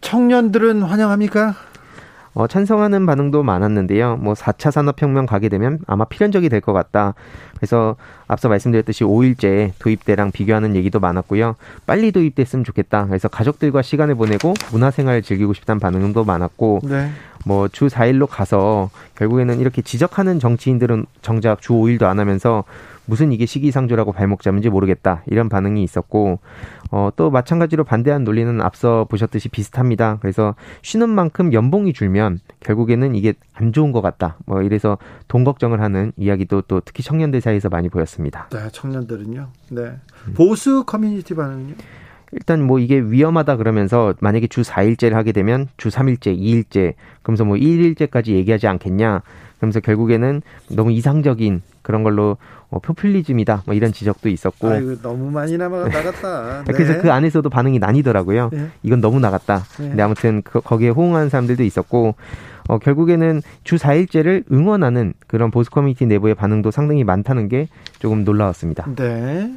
청년들은 0.01 0.83
환영합니까? 0.83 1.55
어, 2.33 2.45
찬성하는 2.45 3.07
반응도 3.07 3.41
많았는데요. 3.41 4.17
뭐 4.17 4.35
4차 4.35 4.69
산업혁명 4.69 5.25
가게 5.25 5.49
되면 5.49 5.79
아마 5.87 6.05
필연적이 6.05 6.49
될 6.49 6.61
것 6.61 6.71
같다. 6.71 7.15
그래서 7.55 7.95
앞서 8.27 8.47
말씀드렸듯이 8.47 9.03
5일제 9.03 9.71
도입 9.79 10.05
때랑 10.05 10.29
비교하는 10.31 10.75
얘기도 10.75 10.99
많았고요. 10.99 11.55
빨리 11.87 12.11
도입됐으면 12.11 12.63
좋겠다. 12.63 13.07
그래서 13.07 13.27
가족들과 13.27 13.81
시간을 13.81 14.13
보내고 14.13 14.53
문화생활을 14.71 15.23
즐기고 15.23 15.53
싶다는 15.55 15.79
반응도 15.79 16.25
많았고 16.25 16.81
네. 16.83 17.09
뭐 17.47 17.67
주 17.69 17.87
4일로 17.87 18.27
가서 18.29 18.89
결국에는 19.15 19.59
이렇게 19.59 19.81
지적하는 19.81 20.39
정치인들은 20.39 21.05
정작 21.21 21.61
주 21.61 21.73
5일도 21.73 22.03
안 22.03 22.19
하면서 22.19 22.63
무슨 23.05 23.31
이게 23.31 23.45
시기상조라고 23.45 24.11
발목 24.11 24.41
잡는지 24.41 24.69
모르겠다 24.69 25.23
이런 25.27 25.47
반응이 25.47 25.81
있었고 25.83 26.39
어, 26.91 27.09
또 27.15 27.29
마찬가지로 27.29 27.83
반대한 27.83 28.23
논리는 28.23 28.61
앞서 28.61 29.05
보셨듯이 29.09 29.49
비슷합니다. 29.49 30.17
그래서 30.21 30.55
쉬는 30.81 31.09
만큼 31.09 31.53
연봉이 31.53 31.93
줄면 31.93 32.39
결국에는 32.61 33.15
이게 33.15 33.33
안 33.53 33.73
좋은 33.73 33.91
것 33.91 34.01
같다. 34.01 34.37
뭐 34.45 34.61
이래서 34.61 34.97
돈 35.27 35.43
걱정을 35.43 35.81
하는 35.81 36.11
이야기도 36.17 36.61
또 36.61 36.81
특히 36.83 37.03
청년들 37.03 37.41
사이에서 37.41 37.69
많이 37.69 37.89
보였습니다. 37.89 38.47
네, 38.51 38.69
청년들은요. 38.71 39.47
네. 39.71 39.95
보수 40.35 40.83
커뮤니티 40.85 41.33
반응은요? 41.35 41.75
일단 42.31 42.61
뭐 42.61 42.79
이게 42.79 42.99
위험하다 42.99 43.57
그러면서 43.57 44.13
만약에 44.19 44.47
주 44.47 44.61
4일제를 44.61 45.13
하게 45.13 45.31
되면 45.31 45.67
주 45.77 45.89
3일제, 45.89 46.37
2일제, 46.37 46.93
그러면서 47.21 47.45
뭐 47.45 47.55
1일제까지 47.55 48.29
얘기하지 48.29 48.67
않겠냐. 48.67 49.21
그러면서 49.57 49.79
결국에는 49.79 50.41
너무 50.69 50.91
이상적인 50.91 51.61
그런 51.81 52.03
걸로 52.03 52.37
어, 52.69 52.79
포퓰리즘이다 52.79 53.63
뭐 53.65 53.73
이런 53.73 53.93
지적도 53.93 54.27
있었고 54.27 54.69
아이고, 54.69 55.01
너무 55.01 55.31
많이 55.31 55.57
남아 55.57 55.87
나갔다. 55.87 56.63
네. 56.67 56.73
그래서 56.73 57.01
그 57.01 57.11
안에서도 57.11 57.49
반응이 57.49 57.79
나뉘더라고요. 57.79 58.49
네. 58.51 58.67
이건 58.83 58.99
너무 58.99 59.19
나갔다. 59.19 59.63
네. 59.79 59.87
근데 59.89 60.03
아무튼 60.03 60.41
그, 60.43 60.59
거기에 60.59 60.89
호응하는 60.89 61.29
사람들도 61.29 61.63
있었고 61.63 62.15
어, 62.67 62.77
결국에는 62.77 63.41
주 63.63 63.77
4일제를 63.77 64.43
응원하는 64.51 65.13
그런 65.27 65.49
보수 65.49 65.71
커뮤니티 65.71 66.05
내부의 66.05 66.35
반응도 66.35 66.71
상당히 66.71 67.05
많다는 67.05 67.47
게 67.47 67.69
조금 67.99 68.25
놀라웠습니다. 68.25 68.93
네. 68.95 69.53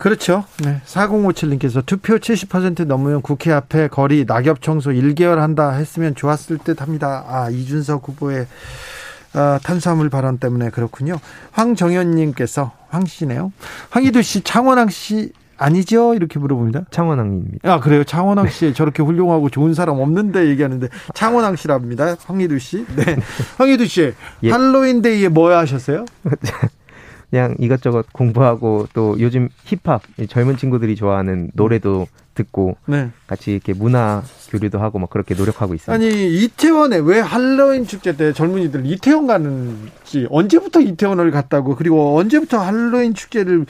그렇죠. 0.00 0.44
네. 0.64 0.80
4057님께서 0.86 1.84
투표 1.84 2.14
70% 2.14 2.86
넘으면 2.86 3.20
국회 3.20 3.52
앞에 3.52 3.88
거리 3.88 4.24
낙엽 4.26 4.62
청소 4.62 4.92
1개월 4.92 5.36
한다 5.36 5.72
했으면 5.72 6.14
좋았을 6.14 6.56
듯 6.56 6.80
합니다. 6.80 7.26
아, 7.28 7.50
이준석 7.50 8.08
후보의 8.08 8.46
어, 9.34 9.58
탄수화물 9.62 10.08
발언 10.08 10.38
때문에 10.38 10.70
그렇군요. 10.70 11.18
황정현님께서 11.52 12.72
황 12.88 13.04
씨네요. 13.04 13.52
황희두 13.90 14.22
씨, 14.22 14.40
창원항 14.40 14.88
씨 14.88 15.32
아니죠? 15.58 16.14
이렇게 16.14 16.38
물어봅니다. 16.38 16.84
창원항입니다. 16.90 17.70
아, 17.70 17.80
그래요? 17.80 18.02
창원항 18.02 18.48
씨 18.48 18.68
네. 18.68 18.72
저렇게 18.72 19.02
훌륭하고 19.02 19.50
좋은 19.50 19.74
사람 19.74 20.00
없는데 20.00 20.48
얘기하는데 20.48 20.88
창원항 21.14 21.56
씨랍니다. 21.56 22.16
황희두 22.24 22.58
씨. 22.58 22.86
네. 22.96 23.18
황희두 23.58 23.84
씨, 23.84 24.14
예. 24.44 24.50
할로윈데이에 24.50 25.28
뭐 25.28 25.54
하셨어요? 25.54 26.06
그냥 27.30 27.54
이것저것 27.58 28.12
공부하고 28.12 28.88
또 28.92 29.16
요즘 29.20 29.48
힙합 29.64 30.02
젊은 30.28 30.56
친구들이 30.56 30.96
좋아하는 30.96 31.50
노래도 31.54 32.06
듣고 32.34 32.76
네. 32.86 33.10
같이 33.26 33.52
이렇게 33.52 33.72
문화 33.72 34.22
교류도 34.50 34.78
하고 34.78 34.98
막 34.98 35.10
그렇게 35.10 35.34
노력하고 35.34 35.74
있어요. 35.74 35.94
아니 35.94 36.42
이태원에 36.42 36.98
왜 36.98 37.20
할로윈 37.20 37.86
축제 37.86 38.16
때 38.16 38.32
젊은이들 38.32 38.86
이태원 38.86 39.26
가는지 39.26 40.26
언제부터 40.30 40.80
이태원을 40.80 41.30
갔다고 41.30 41.76
그리고 41.76 42.16
언제부터 42.18 42.58
할로윈 42.58 43.14
축제를 43.14 43.66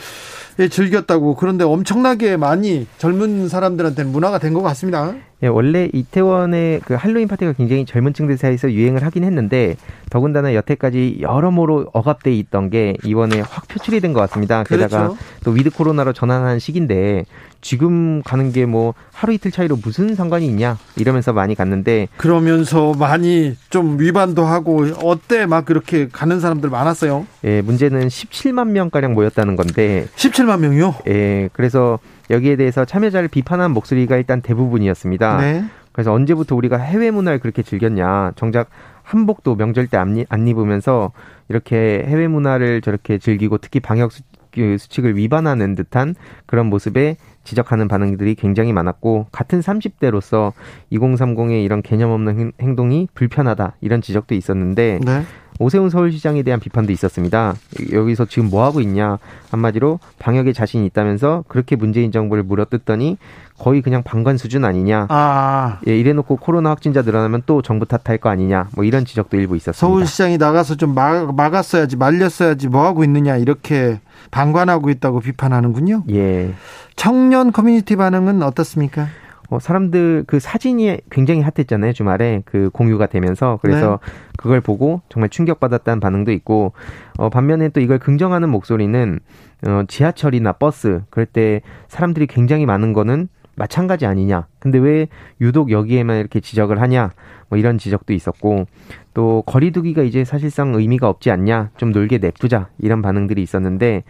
즐겼다고 0.71 1.37
그런데 1.37 1.65
엄청나게 1.65 2.37
많이 2.37 2.87
젊은 2.99 3.49
사람들한테는 3.49 4.13
문화가 4.13 4.39
된 4.39 4.51
것 4.51 4.63
같습니다. 4.63 5.15
예, 5.43 5.47
원래 5.47 5.89
이태원의 5.95 6.81
그 6.85 6.95
할로윈 6.95 7.29
파티가 7.29 7.53
굉장히 7.55 7.87
젊은 7.87 8.13
층들 8.13 8.37
사이에서 8.37 8.71
유행을 8.73 9.05
하긴 9.05 9.25
했는데 9.25 9.77
더군다나 10.11 10.55
여태까지 10.55 11.19
여러모로 11.21 11.91
억압돼 11.95 12.35
있던 12.35 12.69
게 12.69 12.97
이번에 13.05 13.41
확 13.41 13.69
표출이 13.69 14.01
된 14.01 14.13
것 14.13 14.21
같습니다. 14.23 14.65
게다가 14.65 14.99
그렇죠. 15.07 15.17
또 15.45 15.53
위드 15.53 15.71
코로나로 15.71 16.13
전환한 16.13 16.59
시기인데 16.59 17.25
지금 17.61 18.23
가는 18.23 18.53
게 18.53 18.67
뭐 18.71 18.95
하루 19.13 19.33
이틀 19.33 19.51
차이로 19.51 19.79
무슨 19.83 20.15
상관이 20.15 20.47
있냐 20.47 20.79
이러면서 20.97 21.33
많이 21.33 21.55
갔는데 21.55 22.09
그러면서 22.17 22.93
많이 22.95 23.57
좀 23.69 23.99
위반도 23.99 24.45
하고 24.45 24.87
어때 25.03 25.47
막 25.47 25.65
그렇게 25.65 26.09
가는 26.09 26.39
사람들 26.41 26.71
많았어요. 26.71 27.27
예, 27.45 27.61
문제는 27.63 28.09
17만 28.09 28.69
명 28.69 28.91
가량 28.91 29.15
모였다는 29.15 29.57
건데 29.57 30.07
17만 30.17 30.61
명이요? 30.61 30.95
예, 31.09 31.49
그래서 31.53 31.99
여기에 32.31 32.57
대해서 32.57 32.85
참여자를 32.85 33.29
비판한 33.29 33.73
목소리가 33.73 34.17
일단 34.17 34.41
대부분이었습니다. 34.41 35.37
네. 35.39 35.65
그래서 35.93 36.13
언제부터 36.13 36.55
우리가 36.55 36.77
해외 36.79 37.11
문화를 37.11 37.41
그렇게 37.41 37.63
즐겼냐? 37.63 38.33
정작 38.37 38.69
한복도 39.03 39.57
명절 39.57 39.89
때 39.89 39.97
안 39.97 40.47
입으면서 40.47 41.11
이렇게 41.49 42.05
해외 42.07 42.29
문화를 42.29 42.81
저렇게 42.81 43.19
즐기고 43.19 43.59
특히 43.59 43.81
방역 43.81 44.13
그 44.53 44.77
수칙을 44.79 45.17
위반하는 45.17 45.75
듯한 45.75 46.15
그런 46.47 46.67
모습에 46.67 47.17
지적하는 47.45 47.89
반응들이 47.89 48.35
굉장히 48.35 48.73
많았고 48.73 49.27
같은 49.33 49.61
30대로서 49.61 50.53
2030의 50.93 51.65
이런 51.65 51.83
개념 51.83 52.11
없는 52.11 52.53
행동이 52.61 53.09
불편하다 53.15 53.75
이런 53.81 54.03
지적도 54.03 54.35
있었는데 54.35 55.01
네. 55.03 55.25
오세훈 55.61 55.91
서울시장에 55.91 56.43
대한 56.43 56.59
비판도 56.59 56.91
있었습니다. 56.91 57.55
여기서 57.93 58.25
지금 58.25 58.49
뭐 58.49 58.65
하고 58.65 58.81
있냐 58.81 59.19
한마디로 59.51 60.01
방역에 60.19 60.55
자신이 60.55 60.87
있다면서 60.87 61.45
그렇게 61.49 61.77
문재인 61.77 62.13
정부를 62.13 62.43
물어뜯더니 62.45 63.19
거의 63.59 63.83
그냥 63.83 64.03
방관 64.03 64.39
수준 64.39 64.65
아니냐. 64.65 65.07
아. 65.11 65.79
예, 65.87 65.99
이래놓고 65.99 66.37
코로나 66.37 66.71
확진자 66.71 67.03
늘어나면 67.03 67.43
또 67.45 67.61
정부 67.61 67.85
탓할 67.85 68.17
거 68.17 68.31
아니냐. 68.31 68.69
뭐 68.75 68.85
이런 68.85 69.05
지적도 69.05 69.37
일부 69.37 69.55
있었습니다. 69.55 69.79
서울시장이 69.79 70.39
나가서 70.39 70.77
좀 70.77 70.95
막, 70.95 71.35
막았어야지 71.37 71.97
말렸어야지 71.97 72.69
뭐 72.69 72.87
하고 72.87 73.05
있느냐 73.05 73.37
이렇게 73.37 74.01
방관하고 74.31 74.91
있다고 74.91 75.21
비판하는군요. 75.21 76.05
예. 76.11 76.53
청년 76.97 77.53
커뮤니티 77.53 77.97
반응은 77.97 78.43
어떻습니까? 78.43 79.09
어, 79.51 79.59
사람들 79.59 80.25
그 80.29 80.39
사진이 80.39 80.99
굉장히 81.11 81.41
핫했잖아요 81.43 81.93
주말에 81.93 82.43
그 82.45 82.71
공유가 82.73 83.07
되면서 83.07 83.59
그래서 83.61 83.99
네. 84.01 84.13
그걸 84.37 84.61
보고 84.61 85.03
정말 85.09 85.29
충격받았다는 85.29 85.99
반응도 85.99 86.31
있고 86.33 86.73
어, 87.19 87.31
반면에 87.31 87.69
또 87.71 87.81
이걸 87.81 87.99
긍정하는 87.99 88.49
목소리는 88.49 89.19
어, 89.67 89.83
지하철이나 89.89 90.53
버스 90.53 91.03
그럴 91.11 91.27
때 91.27 91.63
사람들이 91.89 92.29
굉장히 92.29 92.65
많은 92.65 92.93
거는 92.93 93.29
마찬가지 93.57 94.07
아니냐. 94.07 94.47
근데 94.59 94.79
왜 94.79 95.09
유독 95.41 95.71
여기에만 95.71 96.19
이렇게 96.19 96.41
지적을 96.41 96.81
하냐. 96.81 97.11
뭐 97.51 97.59
이런 97.59 97.77
지적도 97.77 98.15
있었고 98.15 98.67
또 99.15 99.43
거리두기가 99.47 100.03
이제 100.03 100.25
사실상 100.25 100.75
의미가 100.75 101.09
없지 101.09 101.31
않냐. 101.31 101.71
좀 101.77 101.93
놀게 101.93 102.19
내쁘자. 102.19 102.69
이런 102.79 103.03
반응들이 103.03 103.43
있었는데 103.43 104.05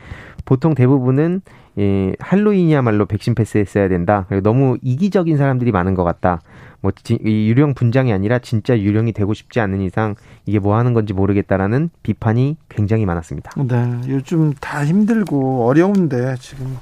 보통 0.44 0.74
대부분은 0.74 1.42
예, 1.78 2.12
할로윈이야말로 2.18 3.06
백신 3.06 3.34
패스 3.34 3.58
했어야 3.58 3.88
된다. 3.88 4.26
그리고 4.28 4.42
너무 4.42 4.76
이기적인 4.82 5.36
사람들이 5.36 5.72
많은 5.72 5.94
것 5.94 6.04
같다. 6.04 6.40
뭐, 6.80 6.92
이 7.24 7.48
유령 7.48 7.74
분장이 7.74 8.12
아니라 8.12 8.38
진짜 8.38 8.78
유령이 8.78 9.12
되고 9.12 9.34
싶지 9.34 9.60
않은 9.60 9.80
이상 9.82 10.14
이게 10.46 10.58
뭐 10.58 10.76
하는 10.76 10.94
건지 10.94 11.12
모르겠다라는 11.12 11.90
비판이 12.02 12.56
굉장히 12.68 13.06
많았습니다. 13.06 13.52
네. 13.62 14.00
요즘 14.08 14.52
다 14.54 14.84
힘들고 14.84 15.66
어려운데 15.66 16.34
지금 16.40 16.76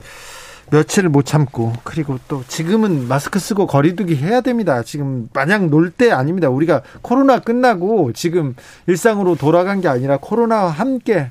며칠을 0.70 1.09
못 1.09 1.24
참고 1.24 1.72
그리고 1.83 2.18
또 2.28 2.44
지금은 2.46 3.09
마스크 3.09 3.38
쓰고 3.38 3.66
거리두기 3.66 4.16
해야 4.16 4.40
됩니다. 4.40 4.83
지금 4.83 5.28
마냥 5.33 5.70
놀 5.70 5.90
때 5.90 6.11
아닙니다. 6.11 6.48
우리가 6.48 6.83
코로나 7.02 7.38
끝나고 7.40 8.12
지금 8.12 8.54
일상으로 8.87 9.37
돌아간 9.37 9.81
게 9.81 9.88
아니라 9.88 10.18
코로나와 10.18 10.70
함께 10.70 11.31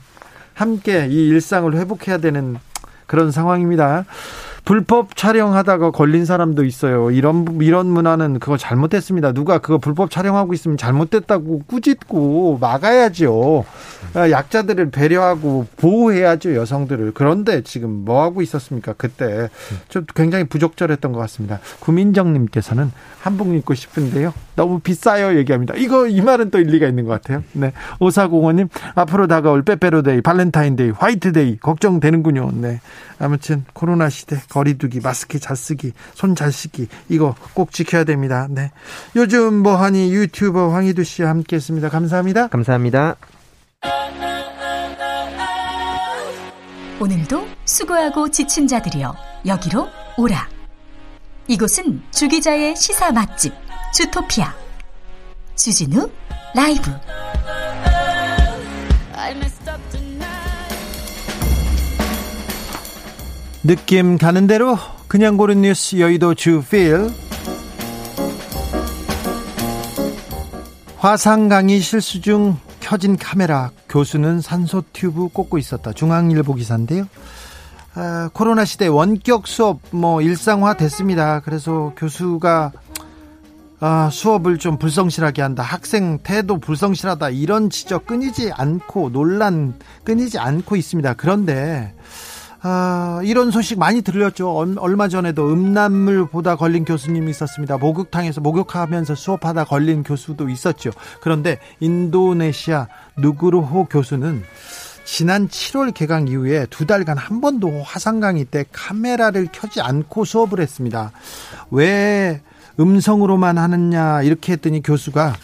함께 0.53 1.07
이 1.07 1.27
일상을 1.29 1.71
회복해야 1.75 2.17
되는 2.17 2.57
그런 3.05 3.31
상황입니다. 3.31 4.05
불법 4.67 5.15
촬영하다가 5.15 5.91
걸린 5.91 6.25
사람도 6.25 6.65
있어요. 6.65 7.09
이런 7.09 7.57
이런 7.61 7.87
문화는 7.87 8.39
그거 8.39 8.57
잘못했습니다. 8.57 9.31
누가 9.31 9.59
그거 9.59 9.77
불법 9.77 10.11
촬영하고 10.11 10.53
있으면 10.53 10.75
잘못됐다고 10.75 11.61
꾸짖고 11.67 12.57
막아야죠. 12.59 13.63
아, 14.13 14.29
약자들을 14.29 14.91
배려하고 14.91 15.67
보호해야죠 15.77 16.53
여성들을. 16.53 17.13
그런데 17.13 17.61
지금 17.63 18.03
뭐 18.03 18.21
하고 18.23 18.41
있었습니까? 18.41 18.91
그때 18.97 19.47
좀 19.87 20.05
굉장히 20.13 20.43
부적절했던 20.43 21.13
것 21.13 21.19
같습니다. 21.19 21.61
구민정님께서는 21.79 22.91
한복 23.21 23.53
입고 23.53 23.73
싶은데요. 23.73 24.33
너무 24.57 24.79
비싸요 24.79 25.37
얘기합니다. 25.37 25.75
이거 25.77 26.07
이 26.07 26.19
말은 26.19 26.51
또 26.51 26.59
일리가 26.59 26.87
있는 26.87 27.05
것 27.05 27.11
같아요. 27.11 27.43
네. 27.53 27.71
오사공원님 27.99 28.67
앞으로 28.95 29.27
다가올 29.27 29.63
빼빼로데이, 29.63 30.21
발렌타인데이, 30.21 30.91
화이트데이 30.91 31.59
걱정되는군요. 31.59 32.51
네. 32.55 32.81
아무튼 33.19 33.63
코로나 33.73 34.09
시대 34.09 34.41
거리두기, 34.57 34.99
마스크 35.01 35.39
잘 35.39 35.55
쓰기, 35.55 35.93
손 36.13 36.35
잘 36.35 36.51
씻기 36.51 36.87
이거 37.09 37.35
꼭 37.53 37.71
지켜야 37.71 38.03
됩니다. 38.03 38.47
네. 38.49 38.71
요즘 39.15 39.55
뭐하니 39.63 40.11
유튜버 40.13 40.69
황희두 40.69 41.03
씨와 41.03 41.29
함께했습니다. 41.29 41.89
감사합니다. 41.89 42.47
감사합니다. 42.47 43.15
오늘도 46.99 47.47
수고하고 47.65 48.29
지친 48.29 48.67
자들이여 48.67 49.15
여기로 49.45 49.87
오라. 50.17 50.49
이곳은 51.47 52.01
주기자의 52.11 52.75
시사 52.75 53.11
맛집 53.11 53.53
주토피아 53.93 54.53
주진우 55.55 56.09
라이브. 56.55 56.91
느낌 63.67 64.17
가는 64.17 64.47
대로 64.47 64.77
그냥 65.09 65.35
고른 65.35 65.61
뉴스 65.61 65.99
여의도 65.99 66.35
주필 66.35 67.09
화상 70.95 71.49
강의 71.49 71.81
실수 71.81 72.21
중 72.21 72.55
켜진 72.79 73.17
카메라 73.17 73.71
교수는 73.89 74.39
산소 74.39 74.83
튜브 74.93 75.27
꽂고 75.27 75.57
있었다 75.57 75.91
중앙일보 75.91 76.53
기사인데요 76.53 77.09
아, 77.95 78.29
코로나 78.31 78.63
시대 78.63 78.87
원격 78.87 79.47
수업 79.47 79.81
뭐 79.91 80.21
일상화 80.21 80.77
됐습니다 80.77 81.41
그래서 81.41 81.91
교수가 81.97 82.71
아, 83.81 84.09
수업을 84.11 84.57
좀 84.57 84.79
불성실하게 84.79 85.43
한다. 85.43 85.61
학생 85.61 86.17
태도 86.23 86.57
불성실하다. 86.57 87.29
이런 87.29 87.69
지적 87.69 88.07
끊이지 88.07 88.51
않고 88.51 89.11
논란 89.11 89.75
끊이지 90.03 90.39
않고 90.39 90.75
있습니다. 90.75 91.13
그런데 91.13 91.93
아, 92.61 93.21
이런 93.23 93.51
소식 93.51 93.77
많이 93.77 94.01
들렸죠. 94.01 94.51
얼마 94.79 95.07
전에도 95.07 95.51
음란물 95.51 96.27
보다 96.27 96.55
걸린 96.55 96.85
교수님이 96.85 97.29
있었습니다. 97.31 97.77
목욕탕에서 97.77 98.41
목욕하면서 98.41 99.15
수업하다 99.15 99.65
걸린 99.65 100.03
교수도 100.03 100.49
있었죠. 100.49 100.91
그런데 101.21 101.59
인도네시아 101.79 102.87
누구르호 103.17 103.85
교수는 103.85 104.43
지난 105.05 105.47
7월 105.47 105.93
개강 105.93 106.27
이후에 106.27 106.65
두 106.69 106.85
달간 106.85 107.17
한 107.17 107.39
번도 107.39 107.81
화상 107.83 108.19
강의 108.19 108.43
때 108.43 108.65
카메라를 108.71 109.47
켜지 109.53 109.79
않고 109.79 110.25
수업을 110.25 110.59
했습니다. 110.59 111.11
왜 111.71 112.41
음성으로만 112.79 113.57
하느냐 113.57 114.21
이렇게 114.23 114.53
했더니 114.53 114.83
교수가 114.83 115.35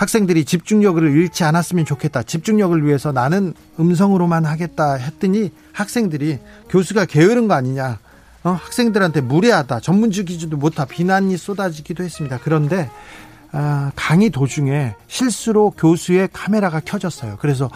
학생들이 0.00 0.46
집중력을 0.46 1.02
잃지 1.02 1.44
않았으면 1.44 1.84
좋겠다. 1.84 2.22
집중력을 2.22 2.86
위해서 2.86 3.12
나는 3.12 3.52
음성으로만 3.78 4.46
하겠다 4.46 4.94
했더니 4.94 5.52
학생들이 5.74 6.38
교수가 6.70 7.04
게으른 7.04 7.48
거 7.48 7.54
아니냐. 7.54 7.98
어, 8.42 8.50
학생들한테 8.50 9.20
무례하다. 9.20 9.80
전문직이지도 9.80 10.56
못하 10.56 10.86
비난이 10.86 11.36
쏟아지기도 11.36 12.02
했습니다. 12.02 12.38
그런데 12.42 12.88
아, 13.52 13.92
강의 13.94 14.30
도중에 14.30 14.94
실수로 15.06 15.72
교수의 15.72 16.30
카메라가 16.32 16.80
켜졌어요. 16.80 17.36
그래서 17.38 17.68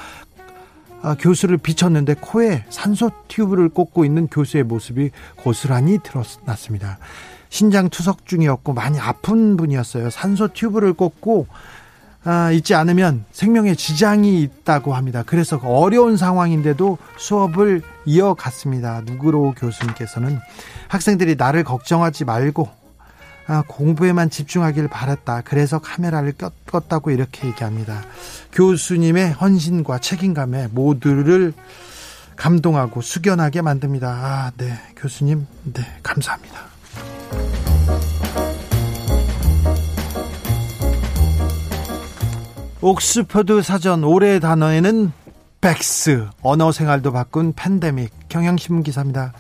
아, 1.03 1.17
교수를 1.21 1.59
비쳤는데 1.59 2.15
코에 2.23 2.65
산소 2.71 3.11
튜브를 3.29 3.69
꽂고 3.69 4.07
있는 4.07 4.29
교수의 4.29 4.65
모습이 4.65 5.11
고스란히 5.37 5.99
드러났습니다. 5.99 6.97
신장 7.51 7.91
투석 7.91 8.27
중이었고 8.27 8.73
많이 8.73 8.99
아픈 8.99 9.59
분이었어요. 9.59 10.09
산소 10.09 10.49
튜브를 10.49 10.95
꽂고 10.95 11.47
아, 12.25 12.51
있지 12.53 12.75
않으면 12.75 13.25
생명에 13.33 13.75
지장이 13.75 14.41
있다고 14.43 14.95
합니다. 14.95 15.23
그래서 15.27 15.61
어려운 15.63 16.17
상황인데도 16.17 16.97
수업을 17.19 17.83
이어갔습니다. 18.07 19.03
누구로 19.05 19.55
교수님께서는 19.57 20.41
학생들이 20.89 21.37
나를 21.37 21.65
걱정하지 21.65 22.25
말고 22.25 22.69
아, 23.47 23.63
공부에만 23.69 24.31
집중하길 24.31 24.89
바랐다. 24.89 25.43
그래서 25.45 25.79
카메라를 25.79 26.33
껐다고 26.33 27.13
이렇게 27.13 27.49
얘기합니다. 27.49 28.03
교수님의 28.53 29.33
헌신과 29.33 29.99
책임감에 29.99 30.69
모두를 30.69 31.53
감동하고 32.37 33.03
숙연하게 33.03 33.61
만듭니다. 33.61 34.09
아, 34.09 34.51
네. 34.57 34.79
교수님, 34.97 35.47
네. 35.75 35.83
감사합니다. 36.03 36.74
옥스퍼드 42.85 43.63
사전 43.63 44.05
올해의 44.05 44.41
단어에는 44.41 45.11
백스, 45.63 46.27
언어 46.43 46.71
생활도 46.71 47.13
바꾼 47.13 47.55
팬데믹, 47.55 48.13
경향신문 48.29 48.83
기사입니다. 48.83 49.33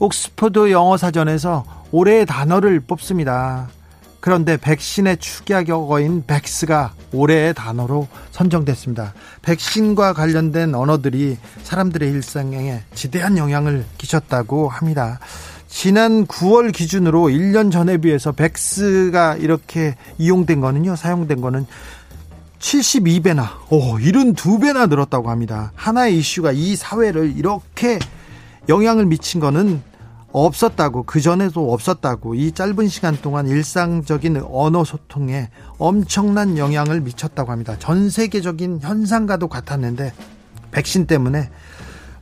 옥스퍼드 0.00 0.72
영어 0.72 0.96
사전에서 0.96 1.64
올해의 1.92 2.26
단어를 2.26 2.80
뽑습니다. 2.80 3.68
그런데 4.18 4.56
백신의 4.56 5.18
축약어인 5.18 6.24
백스가 6.26 6.94
올해의 7.12 7.54
단어로 7.54 8.08
선정됐습니다. 8.32 9.14
백신과 9.42 10.12
관련된 10.12 10.74
언어들이 10.74 11.38
사람들의 11.62 12.10
일상에 12.10 12.80
지대한 12.96 13.38
영향을 13.38 13.84
끼쳤다고 13.98 14.68
합니다. 14.68 15.20
지난 15.68 16.26
9월 16.26 16.72
기준으로 16.72 17.28
1년 17.28 17.70
전에 17.70 17.98
비해서 17.98 18.32
백스가 18.32 19.36
이렇게 19.36 19.94
이용된 20.18 20.60
거는요, 20.60 20.96
사용된 20.96 21.40
거는 21.40 21.64
72배나, 22.60 23.48
오, 23.70 23.98
72배나 23.98 24.88
늘었다고 24.88 25.30
합니다. 25.30 25.72
하나의 25.74 26.18
이슈가 26.18 26.52
이 26.52 26.76
사회를 26.76 27.36
이렇게 27.36 27.98
영향을 28.68 29.06
미친 29.06 29.40
거는 29.40 29.82
없었다고 30.32 31.04
그 31.04 31.20
전에도 31.20 31.72
없었다고 31.72 32.34
이 32.36 32.52
짧은 32.52 32.86
시간 32.88 33.16
동안 33.20 33.48
일상적인 33.48 34.44
언어 34.48 34.84
소통에 34.84 35.48
엄청난 35.78 36.56
영향을 36.56 37.00
미쳤다고 37.00 37.50
합니다. 37.50 37.76
전 37.78 38.10
세계적인 38.10 38.80
현상과도 38.82 39.48
같았는데 39.48 40.12
백신 40.70 41.06
때문에 41.06 41.50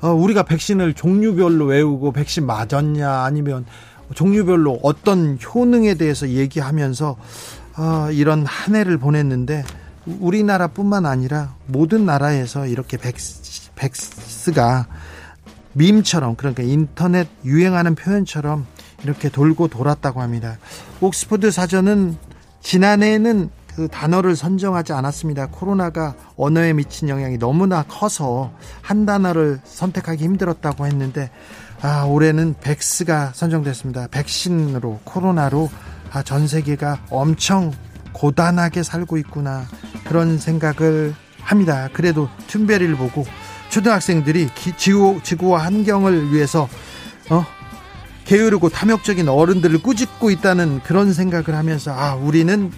어, 0.00 0.10
우리가 0.10 0.44
백신을 0.44 0.94
종류별로 0.94 1.66
외우고 1.66 2.12
백신 2.12 2.46
맞았냐 2.46 3.24
아니면 3.24 3.66
종류별로 4.14 4.78
어떤 4.82 5.36
효능에 5.42 5.94
대해서 5.94 6.28
얘기하면서 6.28 7.16
어, 7.76 8.08
이런 8.12 8.46
한 8.46 8.76
해를 8.76 8.96
보냈는데 8.96 9.64
우리나라뿐만 10.20 11.06
아니라 11.06 11.54
모든 11.66 12.06
나라에서 12.06 12.66
이렇게 12.66 12.96
백스, 12.96 13.72
백스가 13.74 14.86
밈처럼 15.74 16.36
그러니까 16.36 16.62
인터넷 16.62 17.28
유행하는 17.44 17.94
표현처럼 17.94 18.66
이렇게 19.04 19.28
돌고 19.28 19.68
돌았다고 19.68 20.20
합니다. 20.20 20.59
옥스퍼드 21.00 21.50
사전은 21.50 22.16
지난해에는 22.62 23.50
그 23.78 23.86
단어를 23.86 24.34
선정하지 24.34 24.92
않았습니다. 24.92 25.46
코로나가 25.46 26.14
언어에 26.36 26.72
미친 26.72 27.09
영향이 27.09 27.38
너무나 27.38 27.84
커서 27.84 28.50
한 28.82 29.06
단어를 29.06 29.61
선택하기 29.62 30.24
힘들었다고 30.24 30.86
했는데 30.86 31.30
아, 31.80 32.02
올해는 32.02 32.56
백스가 32.61 33.30
선정됐습니다. 33.34 34.09
백신으로 34.09 34.98
코로나로 35.04 35.70
아, 36.11 36.24
전 36.24 36.48
세계가 36.48 37.02
엄청 37.11 37.72
고단하게 38.12 38.82
살고 38.82 39.16
있구나 39.18 39.66
그런 40.04 40.38
생각을 40.38 41.14
합니다. 41.40 41.88
그래도 41.92 42.28
툰베리를 42.48 42.94
보고 42.96 43.24
초등학생들이 43.70 44.48
기, 44.54 44.76
지구, 44.76 45.20
지구와 45.22 45.64
환경을 45.64 46.32
위해서 46.32 46.68
어 47.30 47.44
게으르고 48.24 48.68
탐욕적인 48.68 49.28
어른들을 49.28 49.82
꾸짖고 49.82 50.30
있다는 50.30 50.80
그런 50.82 51.12
생각을 51.12 51.54
하면서 51.54 51.92
아 51.92 52.14
우리는 52.14 52.70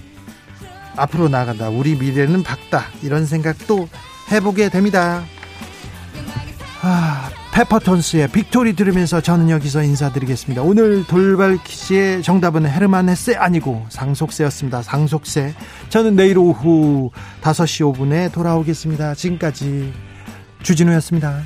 앞으로 0.97 1.29
나간다 1.29 1.69
우리 1.69 1.97
미래는 1.97 2.43
밝다 2.43 2.85
이런 3.03 3.27
생각도 3.27 3.89
해보게 4.31 4.69
됩니다. 4.69 5.25
아, 6.83 7.29
페퍼톤스의 7.53 8.29
빅토리 8.29 8.75
들으면서 8.75 9.21
저는 9.21 9.51
여기서 9.51 9.83
인사드리겠습니다. 9.83 10.63
오늘 10.63 11.05
돌발 11.07 11.59
퀴즈의 11.63 12.23
정답은 12.23 12.67
헤르만 12.67 13.09
헤세 13.09 13.35
아니고 13.35 13.87
상속세였습니다. 13.89 14.83
상속세. 14.83 15.55
저는 15.89 16.15
내일 16.17 16.39
오후 16.39 17.11
5시 17.43 17.93
5분에 17.93 18.33
돌아오겠습니다. 18.33 19.15
지금까지 19.15 19.93
주진우였습니다. 20.63 21.41